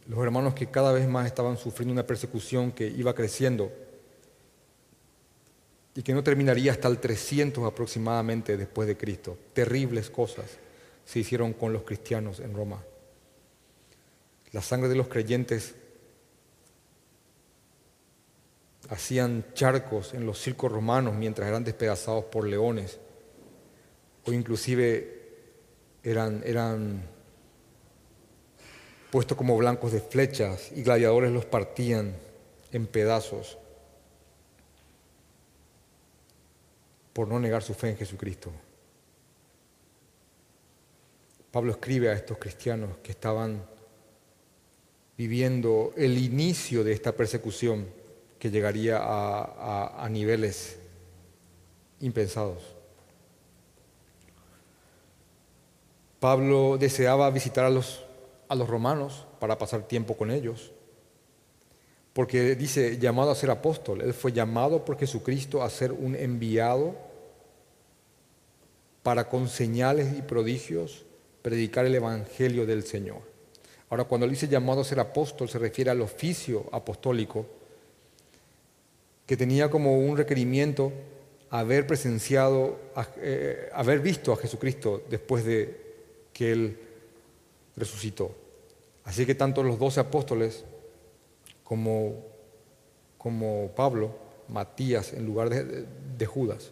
[0.08, 3.87] Los hermanos que cada vez más estaban sufriendo una persecución que iba creciendo
[5.98, 9.36] y que no terminaría hasta el 300 aproximadamente después de Cristo.
[9.52, 10.46] Terribles cosas
[11.04, 12.84] se hicieron con los cristianos en Roma.
[14.52, 15.74] La sangre de los creyentes
[18.90, 23.00] hacían charcos en los circos romanos mientras eran despedazados por leones
[24.24, 25.20] o inclusive
[26.04, 27.02] eran, eran
[29.10, 32.16] puestos como blancos de flechas y gladiadores los partían
[32.72, 33.58] en pedazos.
[37.18, 38.52] Por no negar su fe en Jesucristo.
[41.50, 43.66] Pablo escribe a estos cristianos que estaban
[45.18, 47.88] viviendo el inicio de esta persecución
[48.38, 50.78] que llegaría a, niveles
[52.02, 52.62] impensados.
[56.20, 58.06] Pablo deseaba visitar a los,
[58.48, 60.72] a los romanos para pasar tiempo con ellos,
[62.14, 67.07] porque dice, llamado a ser apóstol, él fue llamado por Jesucristo a ser un enviado
[69.08, 71.06] para con señales y prodigios
[71.42, 73.22] predicar el Evangelio del Señor.
[73.90, 77.46] Ahora, cuando él dice llamado a ser apóstol, se refiere al oficio apostólico,
[79.26, 80.92] que tenía como un requerimiento
[81.50, 82.82] haber presenciado,
[83.22, 85.80] eh, haber visto a Jesucristo después de
[86.34, 86.78] que él
[87.78, 88.36] resucitó.
[89.06, 90.66] Así que tanto los doce apóstoles
[91.64, 92.26] como,
[93.18, 94.18] como Pablo,
[94.50, 96.72] Matías en lugar de, Judas,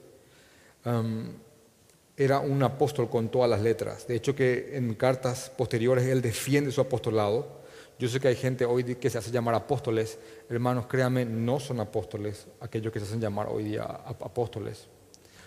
[2.18, 4.08] era un apóstol con todas las letras.
[4.08, 7.64] De hecho que en cartas posteriores él defiende su apostolado.
[8.00, 10.18] Yo sé que hay gente hoy que se hace llamar apóstoles.
[10.50, 14.88] Hermanos, créanme, no son apóstoles aquellos que se hacen llamar hoy día apóstoles.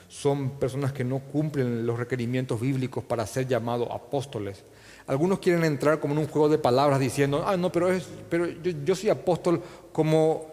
[0.09, 4.65] Son personas que no cumplen los requerimientos bíblicos para ser llamados apóstoles.
[5.07, 8.47] Algunos quieren entrar como en un juego de palabras diciendo, ah, no, pero, es, pero
[8.47, 9.63] yo, soy apóstol
[9.93, 10.47] como,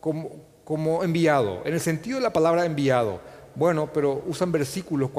[0.00, 0.30] como,
[0.64, 3.20] como enviado, en el sentido de la palabra enviado
[3.54, 5.10] bueno, pero usan versículos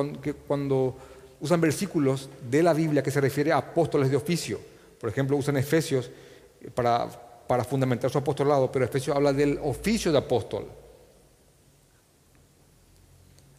[0.47, 0.95] cuando,
[1.39, 4.59] usan versículos de la Biblia que se refiere a apóstoles de oficio.
[4.99, 6.09] Por ejemplo, usan Efesios
[6.73, 7.09] para,
[7.63, 10.65] fundamentar su apostolado, pero Efesios habla del oficio de apóstol.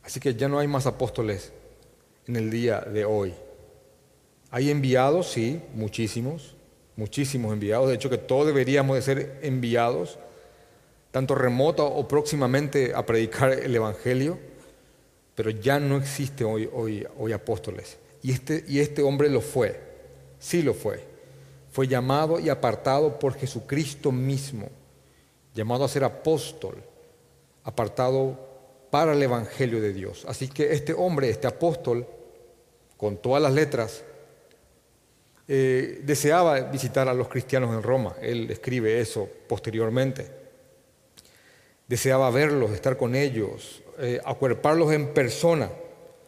[0.03, 1.53] Así que ya no hay más apóstoles
[2.27, 3.35] en el día de hoy.
[4.51, 6.55] Hay enviados, sí, muchísimos,
[6.97, 7.89] muchísimos enviados.
[7.89, 10.18] De hecho, que todos deberíamos de ser enviados,
[11.11, 14.39] tanto remoto o próximamente a predicar el Evangelio,
[15.35, 17.99] pero ya no existe hoy, hoy, hoy apóstoles.
[18.22, 19.80] Y este, y este hombre lo fue,
[20.39, 21.12] sí lo fue.
[21.70, 24.68] Fue llamado y apartado por Jesucristo mismo,
[25.55, 26.83] llamado a ser apóstol,
[27.64, 28.39] apartado
[28.91, 30.24] para el Evangelio de Dios.
[30.28, 32.07] Así que este hombre, este apóstol,
[32.99, 34.05] con todas las letras,
[35.49, 38.14] eh, deseaba visitar a los cristianos en Roma.
[38.20, 40.30] Él escribe eso posteriormente.
[41.89, 45.70] Deseaba verlos, estar con ellos, eh, acuerparlos en persona.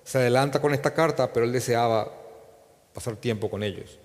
[0.03, 2.11] Se adelanta con esta carta, pero él deseaba
[2.93, 3.99] pasar tiempo con ellos.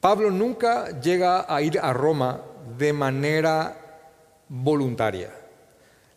[0.00, 2.42] Pablo nunca llega a ir a Roma
[2.76, 3.76] de manera
[4.48, 5.30] voluntaria.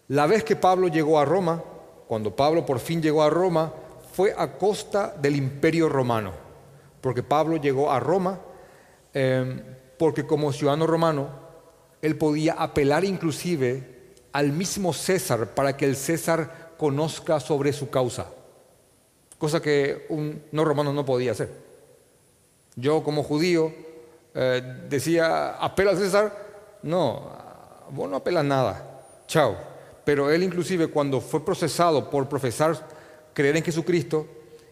[0.07, 1.63] La vez que Pablo llegó a Roma,
[2.07, 3.73] cuando Pablo por fin llegó a Roma,
[4.13, 6.51] fue a costa del imperio romano
[7.01, 8.39] porque Pablo llegó a Roma,
[9.13, 9.61] em,
[9.97, 11.29] porque como ciudadano romano,
[12.01, 18.25] él podía apelar inclusive al mismo César para que el César conozca sobre su causa,
[19.37, 21.47] cosa que un no romano no podía hacer.
[22.75, 23.71] Yo como judío
[24.33, 26.35] eh, decía, apela al César,
[26.81, 27.21] no,
[27.91, 29.55] vos no apelas nada, chao.
[30.03, 32.75] Pero él inclusive cuando fue procesado por profesar
[33.31, 34.25] creer en Jesucristo,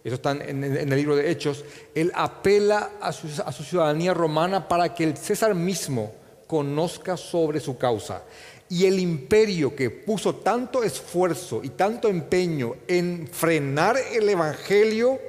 [0.03, 4.95] eso está en, el libro de Hechos, él apela a a su ciudadanía romana para
[4.95, 6.11] que el César mismo
[6.47, 8.23] conozca sobre su causa.
[8.69, 15.19] Y el imperio que puso tanto esfuerzo y tanto empeño en frenar el Evangelio,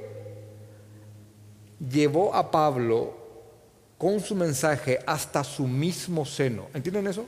[1.88, 3.16] llevó a Pablo
[3.96, 6.68] con su mensaje hasta su mismo seno.
[6.74, 7.26] ¿Entienden eso?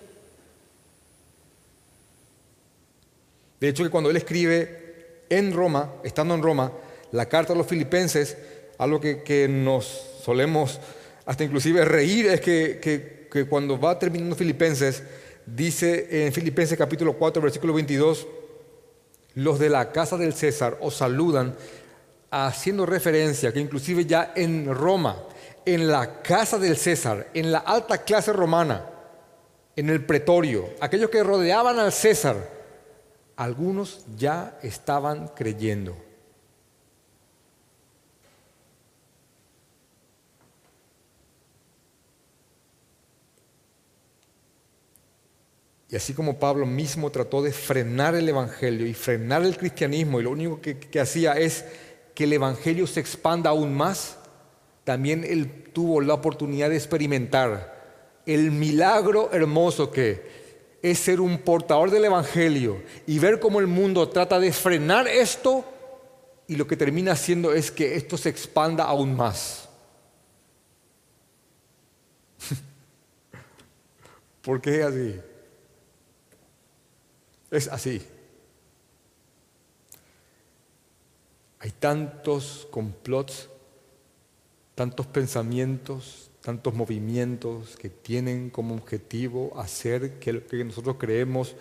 [3.61, 6.73] De hecho, que cuando él escribe en Roma, estando en Roma,
[7.13, 8.37] la carta a los filipenses,
[8.79, 9.85] algo que, nos
[10.25, 10.81] solemos
[11.27, 15.03] hasta inclusive reír, es que, cuando va terminando Filipenses,
[15.47, 18.27] dice en Filipenses capítulo 4, versículo 22,
[19.35, 21.55] los de la casa del César os saludan,
[22.31, 25.25] haciendo referencia que inclusive ya en Roma,
[25.65, 28.87] en la casa del César, en la alta clase romana,
[29.77, 32.37] en el pretorio, aquellos que rodeaban al César,
[33.37, 35.97] algunos ya estaban creyendo.
[45.93, 50.23] Y así como Pablo mismo trató de frenar el Evangelio y frenar el cristianismo, y
[50.23, 51.67] lo único que, hacía es
[52.15, 54.17] que el Evangelio se expanda aún más,
[54.85, 57.83] también él tuvo la oportunidad de experimentar
[58.25, 60.23] el milagro hermoso que
[60.81, 65.63] es ser un portador del Evangelio y ver cómo el mundo trata de frenar esto
[66.47, 69.69] y lo que termina haciendo es que esto se expanda aún más.
[74.43, 75.21] ¿Por qué así?
[77.53, 78.01] Es así.
[81.61, 83.51] Hay tantos complots,
[84.75, 91.55] tantos pensamientos, tantos movimientos que tienen como objetivo hacer que lo que nosotros creemos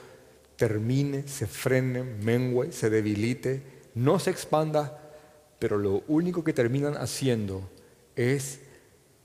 [0.55, 3.61] termine, se frene, mengue, se debilite,
[3.93, 5.13] no se expanda,
[5.59, 7.69] pero lo único que terminan haciendo
[8.15, 8.59] es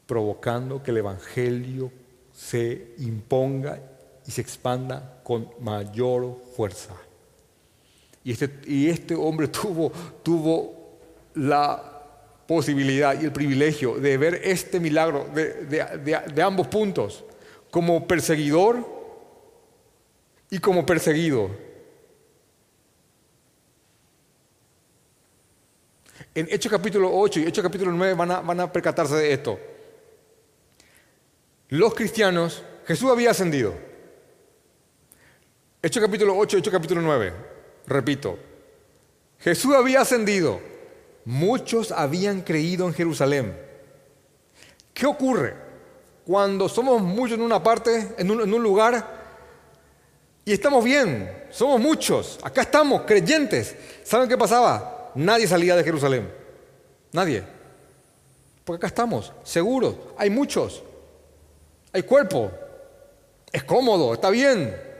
[0.07, 1.93] provocando que el Evangelio
[2.35, 3.81] se imponga
[4.27, 6.95] y se expanda con mayor fuerza.
[8.25, 10.99] Y este, y este hombre tuvo, tuvo
[11.35, 11.93] la
[12.47, 17.25] posibilidad y el privilegio de ver este milagro de, ambos puntos,
[17.71, 18.85] como perseguidor
[20.51, 21.51] y como perseguido.
[26.35, 29.59] En Hechos capítulo 8 y Hechos capítulo 9 van a, van a percatarse de esto.
[31.69, 33.75] Los cristianos, Jesús había ascendido.
[35.87, 37.33] Hecho capítulo 8, Hecho capítulo 9.
[37.87, 38.37] Repito,
[39.39, 40.59] Jesús había ascendido,
[41.25, 43.57] muchos habían creído en Jerusalén.
[44.93, 45.55] ¿Qué ocurre
[46.27, 49.15] cuando somos muchos en una parte, en un lugar,
[50.45, 53.77] y estamos bien, somos muchos, acá estamos, creyentes?
[54.03, 55.13] ¿Saben qué pasaba?
[55.15, 56.29] Nadie salía de Jerusalén,
[57.13, 57.45] nadie.
[58.65, 60.83] Porque acá estamos, seguros, hay muchos,
[61.93, 62.51] hay cuerpo,
[63.53, 64.96] es cómodo, está bien,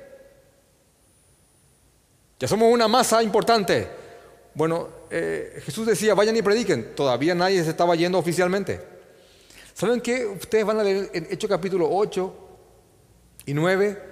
[2.39, 3.89] ya somos una masa importante.
[4.55, 6.95] Bueno, eh, Jesús decía, vayan y prediquen.
[6.95, 8.81] Todavía nadie se estaba yendo oficialmente.
[9.75, 10.27] ¿Saben qué?
[10.27, 12.35] Ustedes van a leer en Hechos capítulo 8
[13.47, 14.03] Y nueve,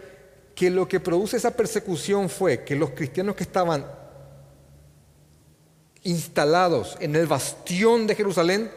[0.54, 3.86] que lo que produce esa persecución fue que los cristianos que estaban
[6.02, 8.70] instalados en el bastión de Jerusalén,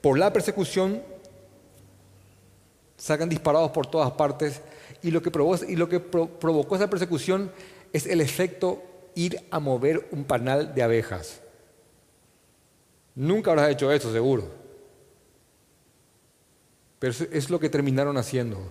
[0.00, 1.02] por la persecución,
[2.96, 4.60] sacan disparados por todas partes
[5.02, 7.50] y lo que provocó, y lo que provocó esa persecución
[7.94, 8.82] es el efecto
[9.14, 11.40] ir a mover un panal de abejas.
[13.14, 14.50] Nunca habrás hecho eso, seguro.
[16.98, 18.68] Pero es lo que terminaron haciendo.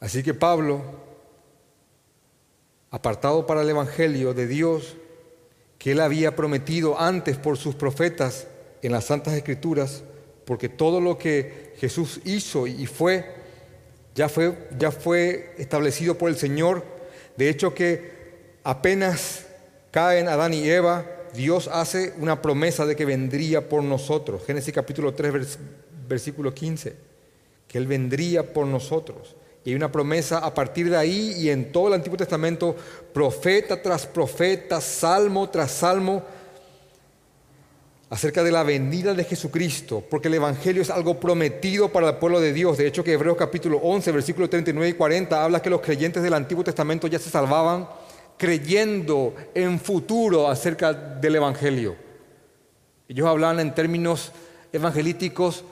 [0.00, 0.80] Así que Pablo,
[2.90, 4.96] apartado para el Evangelio de Dios,
[5.78, 8.48] que él había prometido antes por sus profetas
[8.86, 10.02] en las Santas Escrituras,
[10.44, 13.26] porque todo lo que Jesús hizo y fue,
[14.14, 16.84] ya fue, ya fue establecido por el Señor.
[17.36, 18.12] De hecho que
[18.62, 19.46] apenas
[19.90, 24.42] caen Adán y Eva, Dios hace una promesa de que vendría por nosotros.
[24.46, 25.58] Génesis capítulo 3,
[26.08, 26.94] versículo 15,
[27.66, 29.34] que Él vendría por nosotros.
[29.64, 32.76] Y hay una promesa a partir de ahí y en todo el Antiguo Testamento,
[33.12, 36.22] profeta tras profeta, salmo tras salmo,
[38.08, 42.40] acerca de la venida de Jesucristo, porque el Evangelio es algo prometido para el pueblo
[42.40, 42.78] de Dios.
[42.78, 46.34] De hecho, que Hebreos capítulo 11, versículos 39 y 40 habla que los creyentes del
[46.34, 47.88] Antiguo Testamento ya se salvaban
[48.36, 51.96] creyendo en futuro acerca del Evangelio.
[53.08, 54.32] Ellos hablaban en términos
[54.72, 55.64] evangelísticos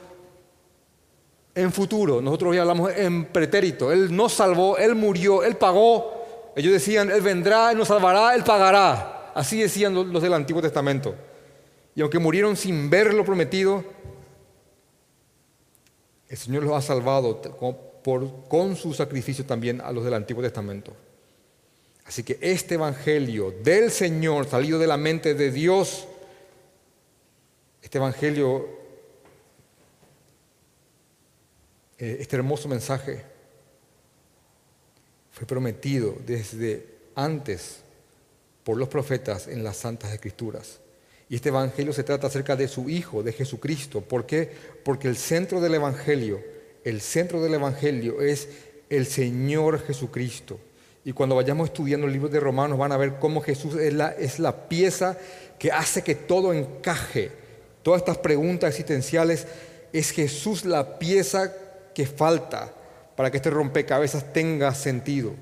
[1.54, 2.20] en futuro.
[2.20, 3.92] Nosotros ya hablamos en pretérito.
[3.92, 6.52] Él nos salvó, Él murió, Él pagó.
[6.56, 9.32] Ellos decían, Él vendrá, Él nos salvará, Él pagará.
[9.34, 11.14] Así decían los del Antiguo Testamento.
[11.94, 13.84] Y aunque murieron sin ver lo prometido,
[16.28, 17.40] el Señor los ha salvado
[18.48, 20.92] con su sacrificio también a los del Antiguo Testamento.
[22.04, 26.06] Así que este Evangelio del Señor, salido de la mente de Dios,
[27.82, 28.84] este Evangelio
[31.98, 33.24] Eh, este hermoso mensaje
[35.30, 37.78] fue prometido desde antes
[38.64, 40.80] por los profetas en las Santas Escrituras.
[41.34, 44.02] Y este Evangelio se trata acerca de su Hijo, de Jesucristo.
[44.02, 44.48] ¿Por qué?
[44.84, 46.40] Porque el centro del Evangelio,
[46.84, 48.48] el centro del Evangelio es
[48.88, 50.60] el Señor Jesucristo.
[51.04, 54.10] Y cuando vayamos estudiando el libro de Romanos van a ver cómo Jesús es la,
[54.10, 55.18] es la pieza
[55.58, 57.32] que hace que todo encaje.
[57.82, 59.48] Todas estas preguntas existenciales,
[59.92, 61.52] es Jesús la pieza
[61.96, 62.72] que falta
[63.16, 65.32] para que este rompecabezas tenga sentido.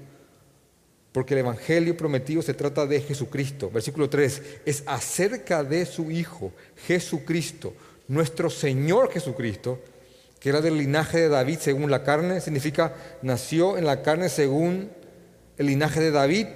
[1.12, 3.70] Porque el Evangelio prometido se trata de Jesucristo.
[3.70, 6.52] Versículo 3 es acerca de su Hijo,
[6.86, 7.74] Jesucristo,
[8.08, 9.78] nuestro Señor Jesucristo,
[10.40, 14.90] que era del linaje de David según la carne, significa nació en la carne según
[15.58, 16.46] el linaje de David,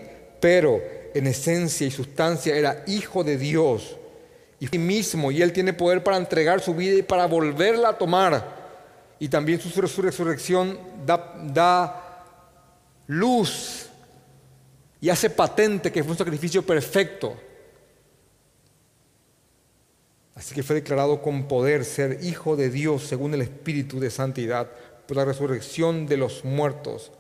[0.41, 0.81] pero
[1.15, 3.97] en esencia y sustancia era hijo de Dios
[4.59, 8.57] y mismo, y él tiene poder para entregar su vida y para volverla a tomar
[9.19, 12.25] y también su resurrección da, da
[13.07, 13.86] luz
[15.07, 17.37] y hace patente que fue un sacrificio perfecto.
[20.35, 24.69] Así que fue declarado con poder ser hijo de Dios según el Espíritu de Santidad
[25.07, 27.13] por la resurrección de los muertos.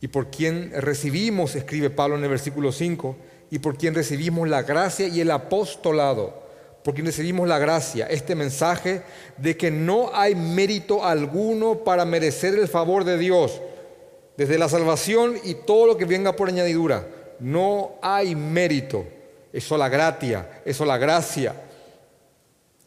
[0.00, 3.16] Y por quien recibimos, escribe Pablo en el versículo 5,
[3.52, 6.46] y por quien recibimos la gracia y el apostolado
[6.82, 9.02] porque recibimos la gracia, este mensaje
[9.38, 13.60] de que no hay mérito alguno para merecer el favor de Dios,
[14.36, 17.06] desde la salvación y todo lo que venga por añadidura.
[17.40, 19.04] No hay mérito,
[19.52, 21.54] es la gracia, es la gracia,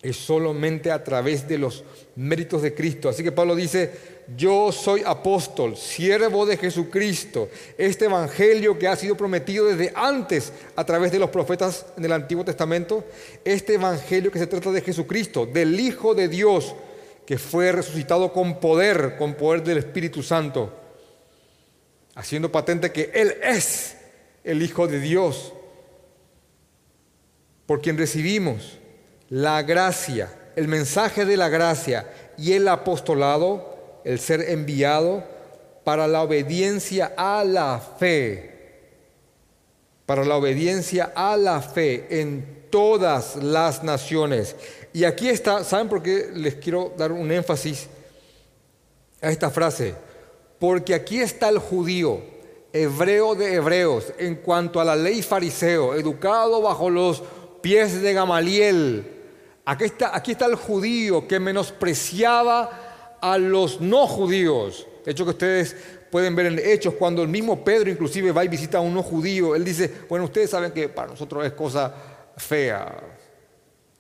[0.02, 1.84] es solamente a través de los
[2.16, 3.10] méritos de Cristo.
[3.10, 3.92] Así que Pablo dice,
[4.36, 7.50] yo soy apóstol, siervo de Jesucristo.
[7.78, 12.12] Este evangelio que ha sido prometido desde antes a través de los profetas en el
[12.14, 13.04] Antiguo Testamento,
[13.44, 16.76] este evangelio que se trata de Jesucristo, del Hijo de Dios,
[17.26, 20.79] que fue resucitado con poder, con poder del Espíritu Santo,
[22.20, 23.96] haciendo patente que Él es
[24.44, 25.54] el Hijo de Dios,
[27.66, 28.78] por quien recibimos
[29.30, 35.24] la gracia, el mensaje de la gracia y el apostolado el ser enviado
[35.86, 38.52] para la obediencia a la fe,
[40.06, 44.58] para la obediencia a la fe en todas las naciones.
[44.92, 47.88] Y aquí está, ¿saben por qué les quiero dar un énfasis
[49.22, 50.09] a esta frase?
[50.60, 52.22] Porque aquí está el judío,
[52.74, 57.24] hebreo de hebreos, en cuanto a la ley fariseo, educado bajo los
[57.62, 59.06] pies de Gamaliel.
[59.66, 64.86] Aquí está, aquí está el judío que menospreciaba a los no judíos.
[65.06, 65.76] De hecho que ustedes
[66.12, 69.04] pueden ver en Hechos cuando el mismo Pedro inclusive va y visita a un no
[69.04, 69.56] judío.
[69.56, 71.94] Él dice, bueno, ustedes saben que para nosotros es cosa
[72.36, 73.00] fea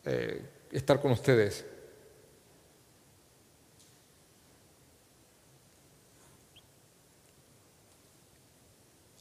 [0.06, 0.42] eh,
[0.72, 1.66] estar con ustedes.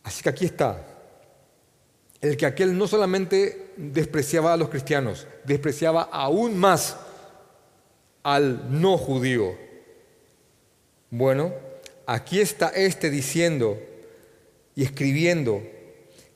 [0.09, 0.83] Así que aquí está.
[2.19, 6.97] El que aquel no solamente despreciaba a los cristianos, despreciaba aún más
[8.23, 9.55] al no judío.
[11.11, 11.53] Bueno,
[12.07, 13.79] aquí está este diciendo
[14.75, 15.63] y escribiendo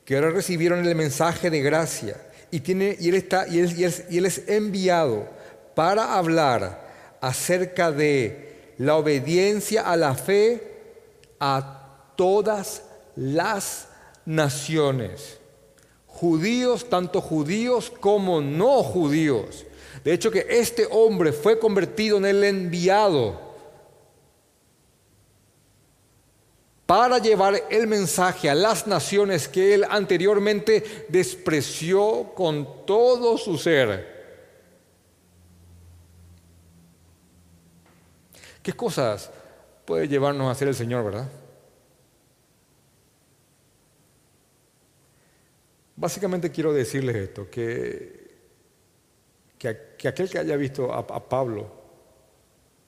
[0.05, 2.21] que ahora recibieron el mensaje de gracia
[2.51, 3.75] y, tiene, y, él, está, y, él,
[4.11, 5.27] y él es enviado
[5.75, 10.61] para hablar acerca de la obediencia a la fe
[11.41, 12.83] a todas
[13.17, 13.89] las
[14.25, 15.39] naciones,
[16.07, 19.65] judíos, tanto judíos como no judíos.
[20.05, 23.53] De hecho que este hombre fue convertido en el enviado
[26.87, 34.13] para llevar el mensaje a las naciones que él anteriormente despreció con todo su ser.
[38.63, 39.31] ¿Qué cosas
[39.85, 41.29] puede llevarnos a hacer el Señor, verdad?
[46.03, 48.29] Básicamente quiero decirles esto, que,
[49.57, 51.71] que, aquel que haya visto a, Pablo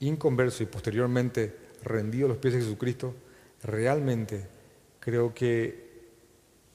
[0.01, 1.55] inconverso y posteriormente
[1.85, 3.15] rendido a los pies de Jesucristo,
[3.63, 4.45] realmente
[4.99, 6.09] creo que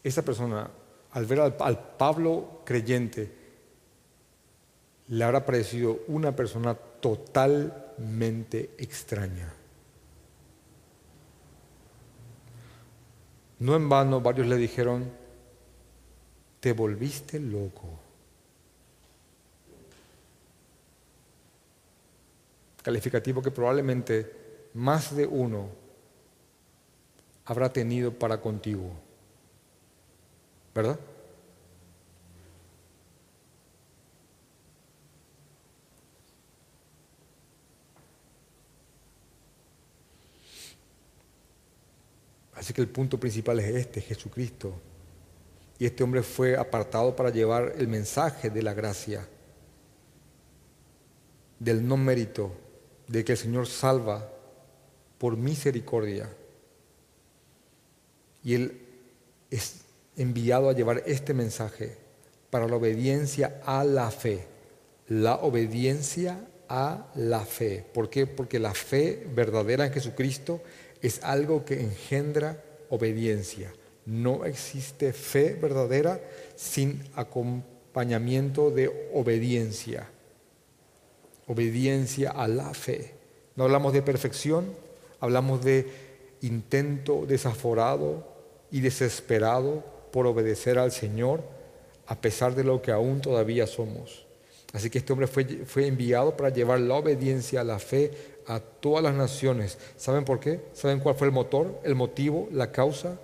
[0.01, 0.71] esa persona,
[1.11, 3.29] al ver al Pablo creyente,
[5.09, 9.53] le habrá parecido una persona totalmente extraña.
[13.59, 15.18] No en vano varios le dijeron,
[16.59, 17.87] te volviste loco.
[22.83, 25.69] Calificativo que probablemente más de uno
[27.45, 28.91] habrá tenido para contigo.
[30.73, 30.99] ¿Verdad?
[42.53, 44.88] Así que el punto principal es este, Jesucristo
[45.79, 49.25] y este hombre fue apartado para llevar el mensaje de la gracia,
[51.57, 52.51] del no mérito,
[53.07, 54.29] de que el Señor salva
[55.17, 56.29] por misericordia.
[58.43, 58.81] Y él
[59.49, 59.81] es
[60.17, 61.95] enviado a llevar este mensaje
[62.49, 64.45] para la obediencia a la fe.
[65.07, 67.85] La obediencia a la fe.
[67.93, 68.27] ¿Por qué?
[68.27, 70.61] Porque la fe verdadera en Jesucristo
[71.01, 73.71] es algo que engendra obediencia.
[74.09, 76.19] No existe fe verdadera
[76.55, 80.09] sin acompañamiento de obediencia.
[81.45, 83.13] Obediencia a la fe.
[83.55, 84.73] No hablamos de perfección,
[85.19, 85.85] hablamos de
[86.41, 88.25] intento desaforado
[88.71, 91.43] y desesperado por obedecer al Señor
[92.07, 94.25] a pesar de lo que aún todavía somos.
[94.73, 98.59] Así que este hombre fue, fue, enviado para llevar la obediencia a la fe a
[98.59, 99.77] todas las naciones.
[99.97, 100.61] ¿Saben por qué?
[100.73, 103.19] ¿Saben cuál fue el motor, el motivo, la causa?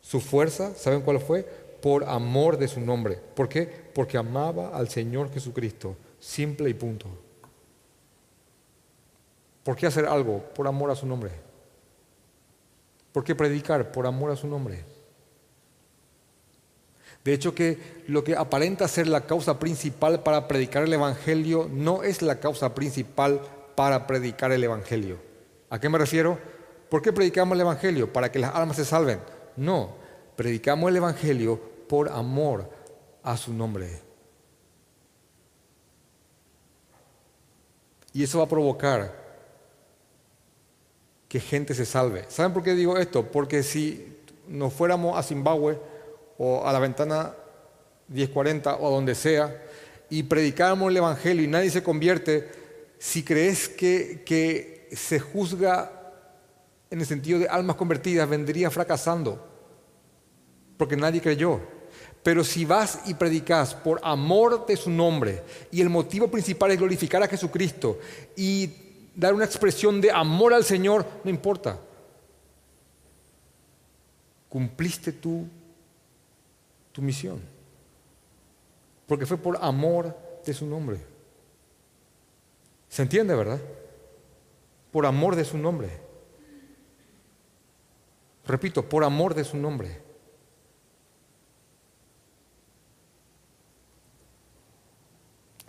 [0.00, 1.42] Su fuerza, ¿saben cuál fue?
[1.82, 3.20] Por amor de su nombre.
[3.34, 3.66] ¿Por qué?
[3.94, 5.96] Porque amaba al Señor Jesucristo.
[6.18, 7.06] Simple y punto.
[9.62, 10.38] ¿Por qué hacer algo?
[10.54, 11.30] Por amor a su nombre.
[13.12, 13.92] ¿Por qué predicar?
[13.92, 14.84] Por amor a su nombre.
[17.24, 22.02] De hecho que lo que aparenta ser la causa principal para predicar el Evangelio no
[22.02, 23.40] es la causa principal
[23.74, 25.18] para predicar el Evangelio.
[25.68, 26.38] ¿A qué me refiero?
[26.88, 28.12] ¿Por qué predicamos el Evangelio?
[28.12, 29.18] Para que las almas se salven.
[29.58, 29.96] No,
[30.36, 32.70] predicamos el Evangelio por amor
[33.24, 34.00] a su nombre.
[38.12, 39.26] Y eso va a provocar
[41.28, 42.24] que gente se salve.
[42.28, 43.24] ¿Saben por qué digo esto?
[43.32, 45.76] Porque si nos fuéramos a Zimbabue
[46.38, 47.34] o a la ventana
[48.06, 49.60] 1040 o a donde sea
[50.08, 52.48] y predicáramos el Evangelio y nadie se convierte,
[52.98, 55.90] si crees que, que se juzga
[56.90, 59.47] en el sentido de almas convertidas, vendría fracasando
[60.78, 61.60] porque nadie creyó.
[62.22, 66.78] Pero si vas y predicas por amor de su nombre y el motivo principal es
[66.78, 67.98] glorificar a Jesucristo
[68.36, 68.70] y
[69.14, 71.78] dar una expresión de amor al Señor, no importa.
[74.48, 75.46] Cumpliste tu,
[76.92, 77.40] tu misión.
[79.06, 81.00] Porque fue por amor de su nombre.
[82.88, 83.60] ¿Se entiende, verdad?
[84.90, 85.90] Por amor de su nombre.
[88.46, 90.07] Repito, por amor de su nombre.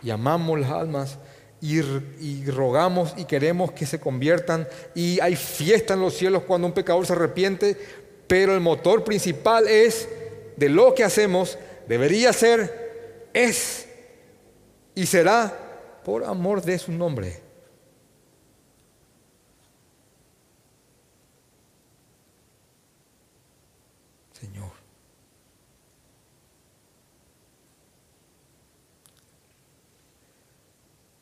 [0.02, 1.18] Y amamos las almas
[1.60, 6.72] y, rogamos y queremos que se conviertan y hay fiesta en los cielos cuando un
[6.72, 7.76] pecador se arrepiente,
[8.26, 10.08] pero el motor principal es
[10.56, 13.86] de lo que hacemos debería ser es
[14.94, 17.40] y será por amor de su nombre.
[24.32, 24.70] Señor.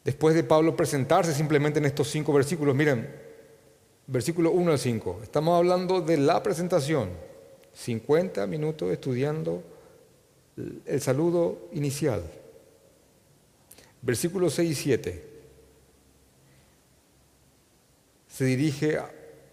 [0.08, 3.14] Después de Pablo presentarse simplemente en estos cinco versículos, miren,
[4.06, 7.10] versículo 1 al 5, estamos hablando de la presentación,
[7.74, 9.62] 50 minutos estudiando
[10.86, 12.22] el saludo inicial.
[14.00, 15.24] Versículos 6 y 7
[18.28, 18.98] se dirige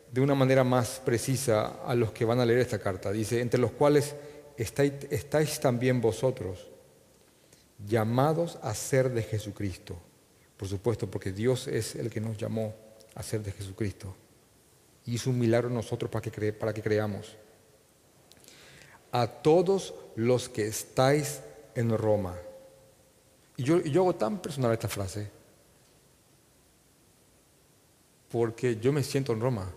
[0.10, 3.12] de una manera más precisa a los que van a leer esta carta.
[3.12, 4.16] Dice, entre los cuales
[4.56, 6.70] estáis, estáis también vosotros,
[7.86, 9.98] llamados a ser de Jesucristo.
[10.58, 12.74] Por supuesto, porque Dios es el que nos llamó
[13.14, 14.16] a ser de Jesucristo.
[15.06, 17.36] Hizo un milagro en nosotros para que, creamos.
[19.12, 21.42] A todos los que estáis
[21.76, 22.36] en Roma.
[23.58, 25.30] Y yo hago tan personal esta frase,
[28.30, 29.72] porque yo me siento en Roma.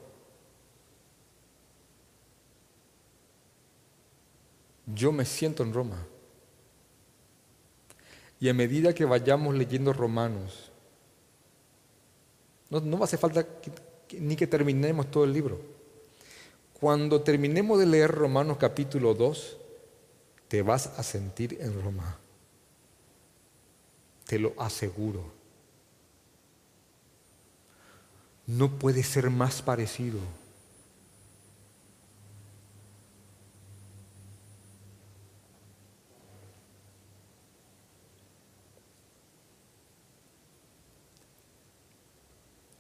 [4.86, 6.04] Yo me siento en Roma.
[8.40, 10.67] Y a medida que vayamos leyendo Romanos,
[12.70, 13.46] no, no hace falta
[14.12, 15.60] ni que terminemos todo el libro.
[16.80, 19.56] Cuando terminemos de leer Romanos capítulo 2,
[20.48, 22.18] te vas a sentir en Roma.
[24.26, 25.24] Te lo aseguro.
[28.46, 30.18] No puede ser más parecido.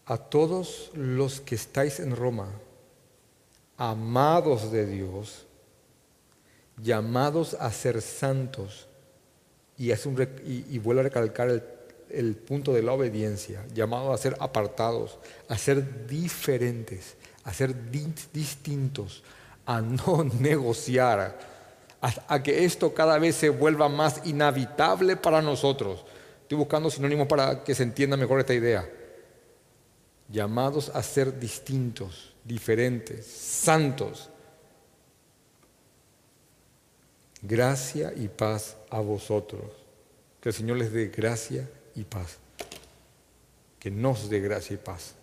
[0.08, 2.48] A todos los que estáis en Roma,
[3.76, 5.44] amados de Dios,
[6.78, 8.88] llamados a ser santos,
[9.76, 11.62] y, vuelvo a recalcar
[12.08, 17.74] el, punto de la obediencia, llamados a ser apartados, a ser diferentes, a ser
[18.32, 19.22] distintos,
[19.66, 21.38] a no negociar,
[22.00, 26.06] a que esto cada vez se vuelva más inhabitable para nosotros.
[26.40, 28.88] Estoy buscando sinónimos para que se entienda mejor esta idea
[30.28, 34.28] llamados a ser distintos, diferentes, santos.
[37.40, 39.72] Gracia y paz a vosotros.
[40.40, 42.38] Que el Señor les dé gracia y paz.
[43.78, 45.14] Que nos dé gracia y paz.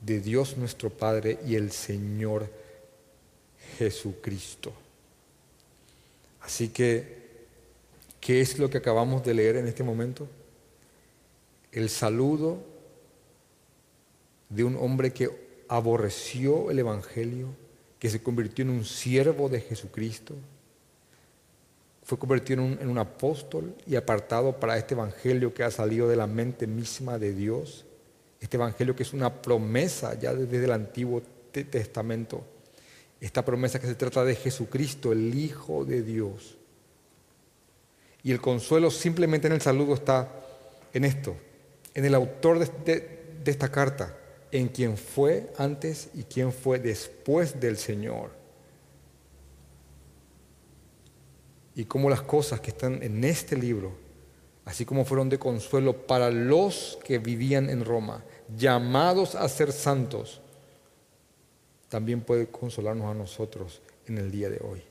[0.00, 2.50] De Dios nuestro Padre y el Señor
[3.78, 4.72] Jesucristo.
[6.40, 7.46] Así que,
[8.20, 10.28] ¿qué es lo que acabamos de leer en este momento?
[11.72, 12.62] El saludo
[14.50, 17.48] de un hombre que aborreció el Evangelio,
[17.98, 20.34] que se convirtió en un siervo de Jesucristo,
[22.04, 26.26] fue convertido en un, apóstol y apartado para este Evangelio que ha salido de la
[26.26, 27.86] mente misma de Dios,
[28.40, 32.44] este Evangelio que es una promesa ya desde el Antiguo Testamento,
[33.20, 36.58] esta promesa que se trata de Jesucristo, el Hijo de Dios.
[38.24, 40.28] Y el consuelo simplemente en el saludo está
[40.92, 41.36] en esto,
[41.94, 44.16] en el autor de, esta carta,
[44.50, 48.30] en quien fue antes y quien fue después del Señor.
[51.74, 53.92] Y cómo las cosas que están en este libro,
[54.64, 58.22] así como fueron de consuelo para los que vivían en Roma,
[58.56, 60.40] llamados a ser santos,
[61.88, 64.82] también puede consolarnos a nosotros en el día de hoy.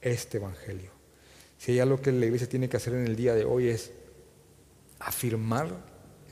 [0.00, 0.90] Este Evangelio.
[1.58, 3.90] Si hay algo que la iglesia tiene que hacer en el día de hoy es
[5.00, 5.68] afirmar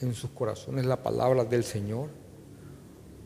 [0.01, 2.11] en sus corazones la palabra del Señor,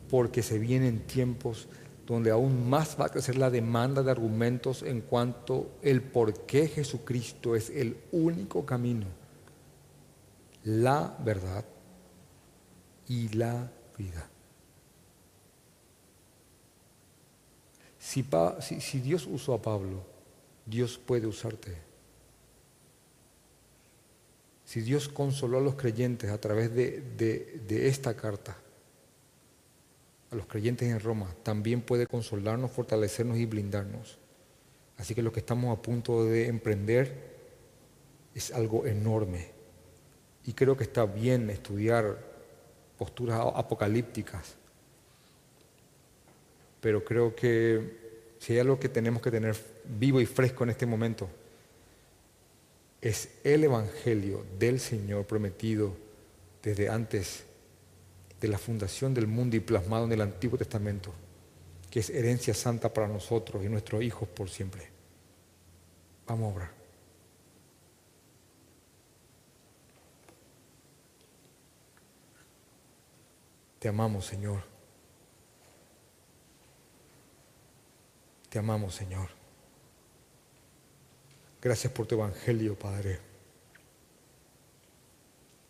[0.09, 1.67] porque se vienen tiempos
[2.05, 6.67] donde aún más va a crecer la demanda de argumentos en cuanto el por qué
[6.67, 9.05] Jesucristo es el único camino,
[10.63, 11.65] la verdad
[13.07, 14.29] y la vida.
[17.97, 18.25] Si,
[18.81, 20.03] si Dios usó a Pablo,
[20.65, 21.90] Dios puede usarte.
[24.71, 28.55] Si Dios consoló a los creyentes a través de, esta carta,
[30.29, 34.17] a los creyentes en Roma, también puede consolarnos, fortalecernos y blindarnos.
[34.97, 37.35] Así que lo que estamos a punto de emprender
[38.33, 39.49] es algo enorme.
[40.45, 42.17] Y creo que está bien estudiar
[42.97, 44.55] posturas apocalípticas.
[46.79, 49.53] Pero creo que si hay algo que tenemos que tener
[49.99, 51.27] vivo y fresco en este momento,
[53.01, 55.95] es el Evangelio del Señor prometido
[56.61, 57.43] desde antes
[58.39, 61.11] de la fundación del mundo y plasmado en el Antiguo Testamento,
[61.89, 64.87] que es herencia santa para nosotros y nuestros hijos por siempre.
[66.27, 66.81] Vamos a obrar.
[73.79, 74.61] Te amamos, Señor.
[78.49, 79.40] Te amamos, Señor.
[81.61, 83.19] Gracias por tu evangelio, Padre.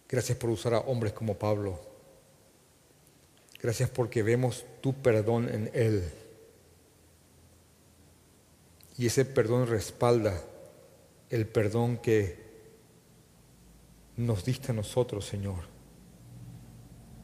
[0.08, 1.80] Gracias por usar a hombres como Pablo.
[3.62, 6.10] Gracias porque vemos tu perdón en Él.
[8.98, 10.42] Y ese perdón respalda
[11.30, 12.40] el perdón que
[14.18, 15.64] nos diste a nosotros, Señor.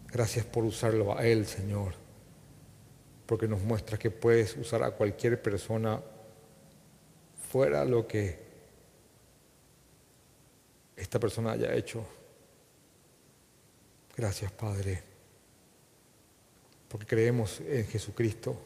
[0.07, 1.93] Gracias por usarlo a Él, Señor,
[3.25, 6.01] porque nos muestra que puedes usar a cualquier persona
[7.49, 8.46] fuera lo que
[10.97, 12.03] esta persona haya hecho.
[14.15, 15.03] Gracias, Padre,
[16.89, 18.57] porque creemos en Jesucristo.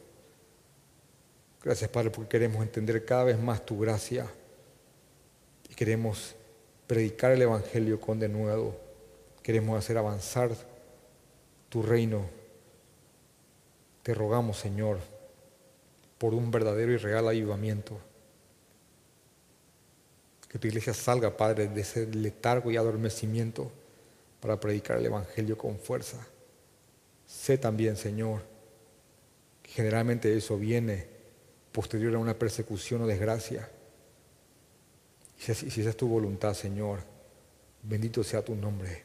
[1.62, 4.26] Gracias, Padre, porque queremos entender cada vez más tu gracia
[5.68, 6.34] y queremos
[6.86, 8.74] predicar el Evangelio con denuedo.
[9.42, 10.50] Queremos hacer avanzar
[11.68, 12.24] tu reino.
[14.02, 14.98] Te rogamos, Señor,
[16.18, 17.98] por un verdadero y real avivamiento.
[20.52, 23.72] Que tu iglesia salga, Padre, de ese letargo y adormecimiento
[24.38, 26.26] para predicar el Evangelio con fuerza.
[27.26, 28.42] Sé también, Señor,
[29.62, 31.06] que generalmente eso viene
[31.72, 33.70] posterior a una persecución o desgracia.
[35.38, 37.00] Y si, esa es tu voluntad, Señor,
[37.82, 39.04] bendito sea tu nombre.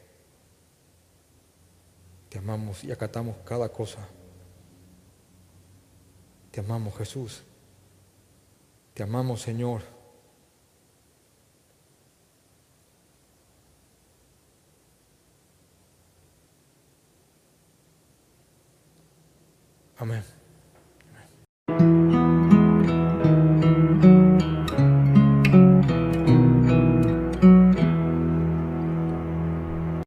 [2.28, 4.06] Te amamos y acatamos cada cosa.
[6.50, 7.42] Te amamos, Jesús.
[8.92, 9.82] Te amamos, Señor.
[20.00, 20.22] Amen.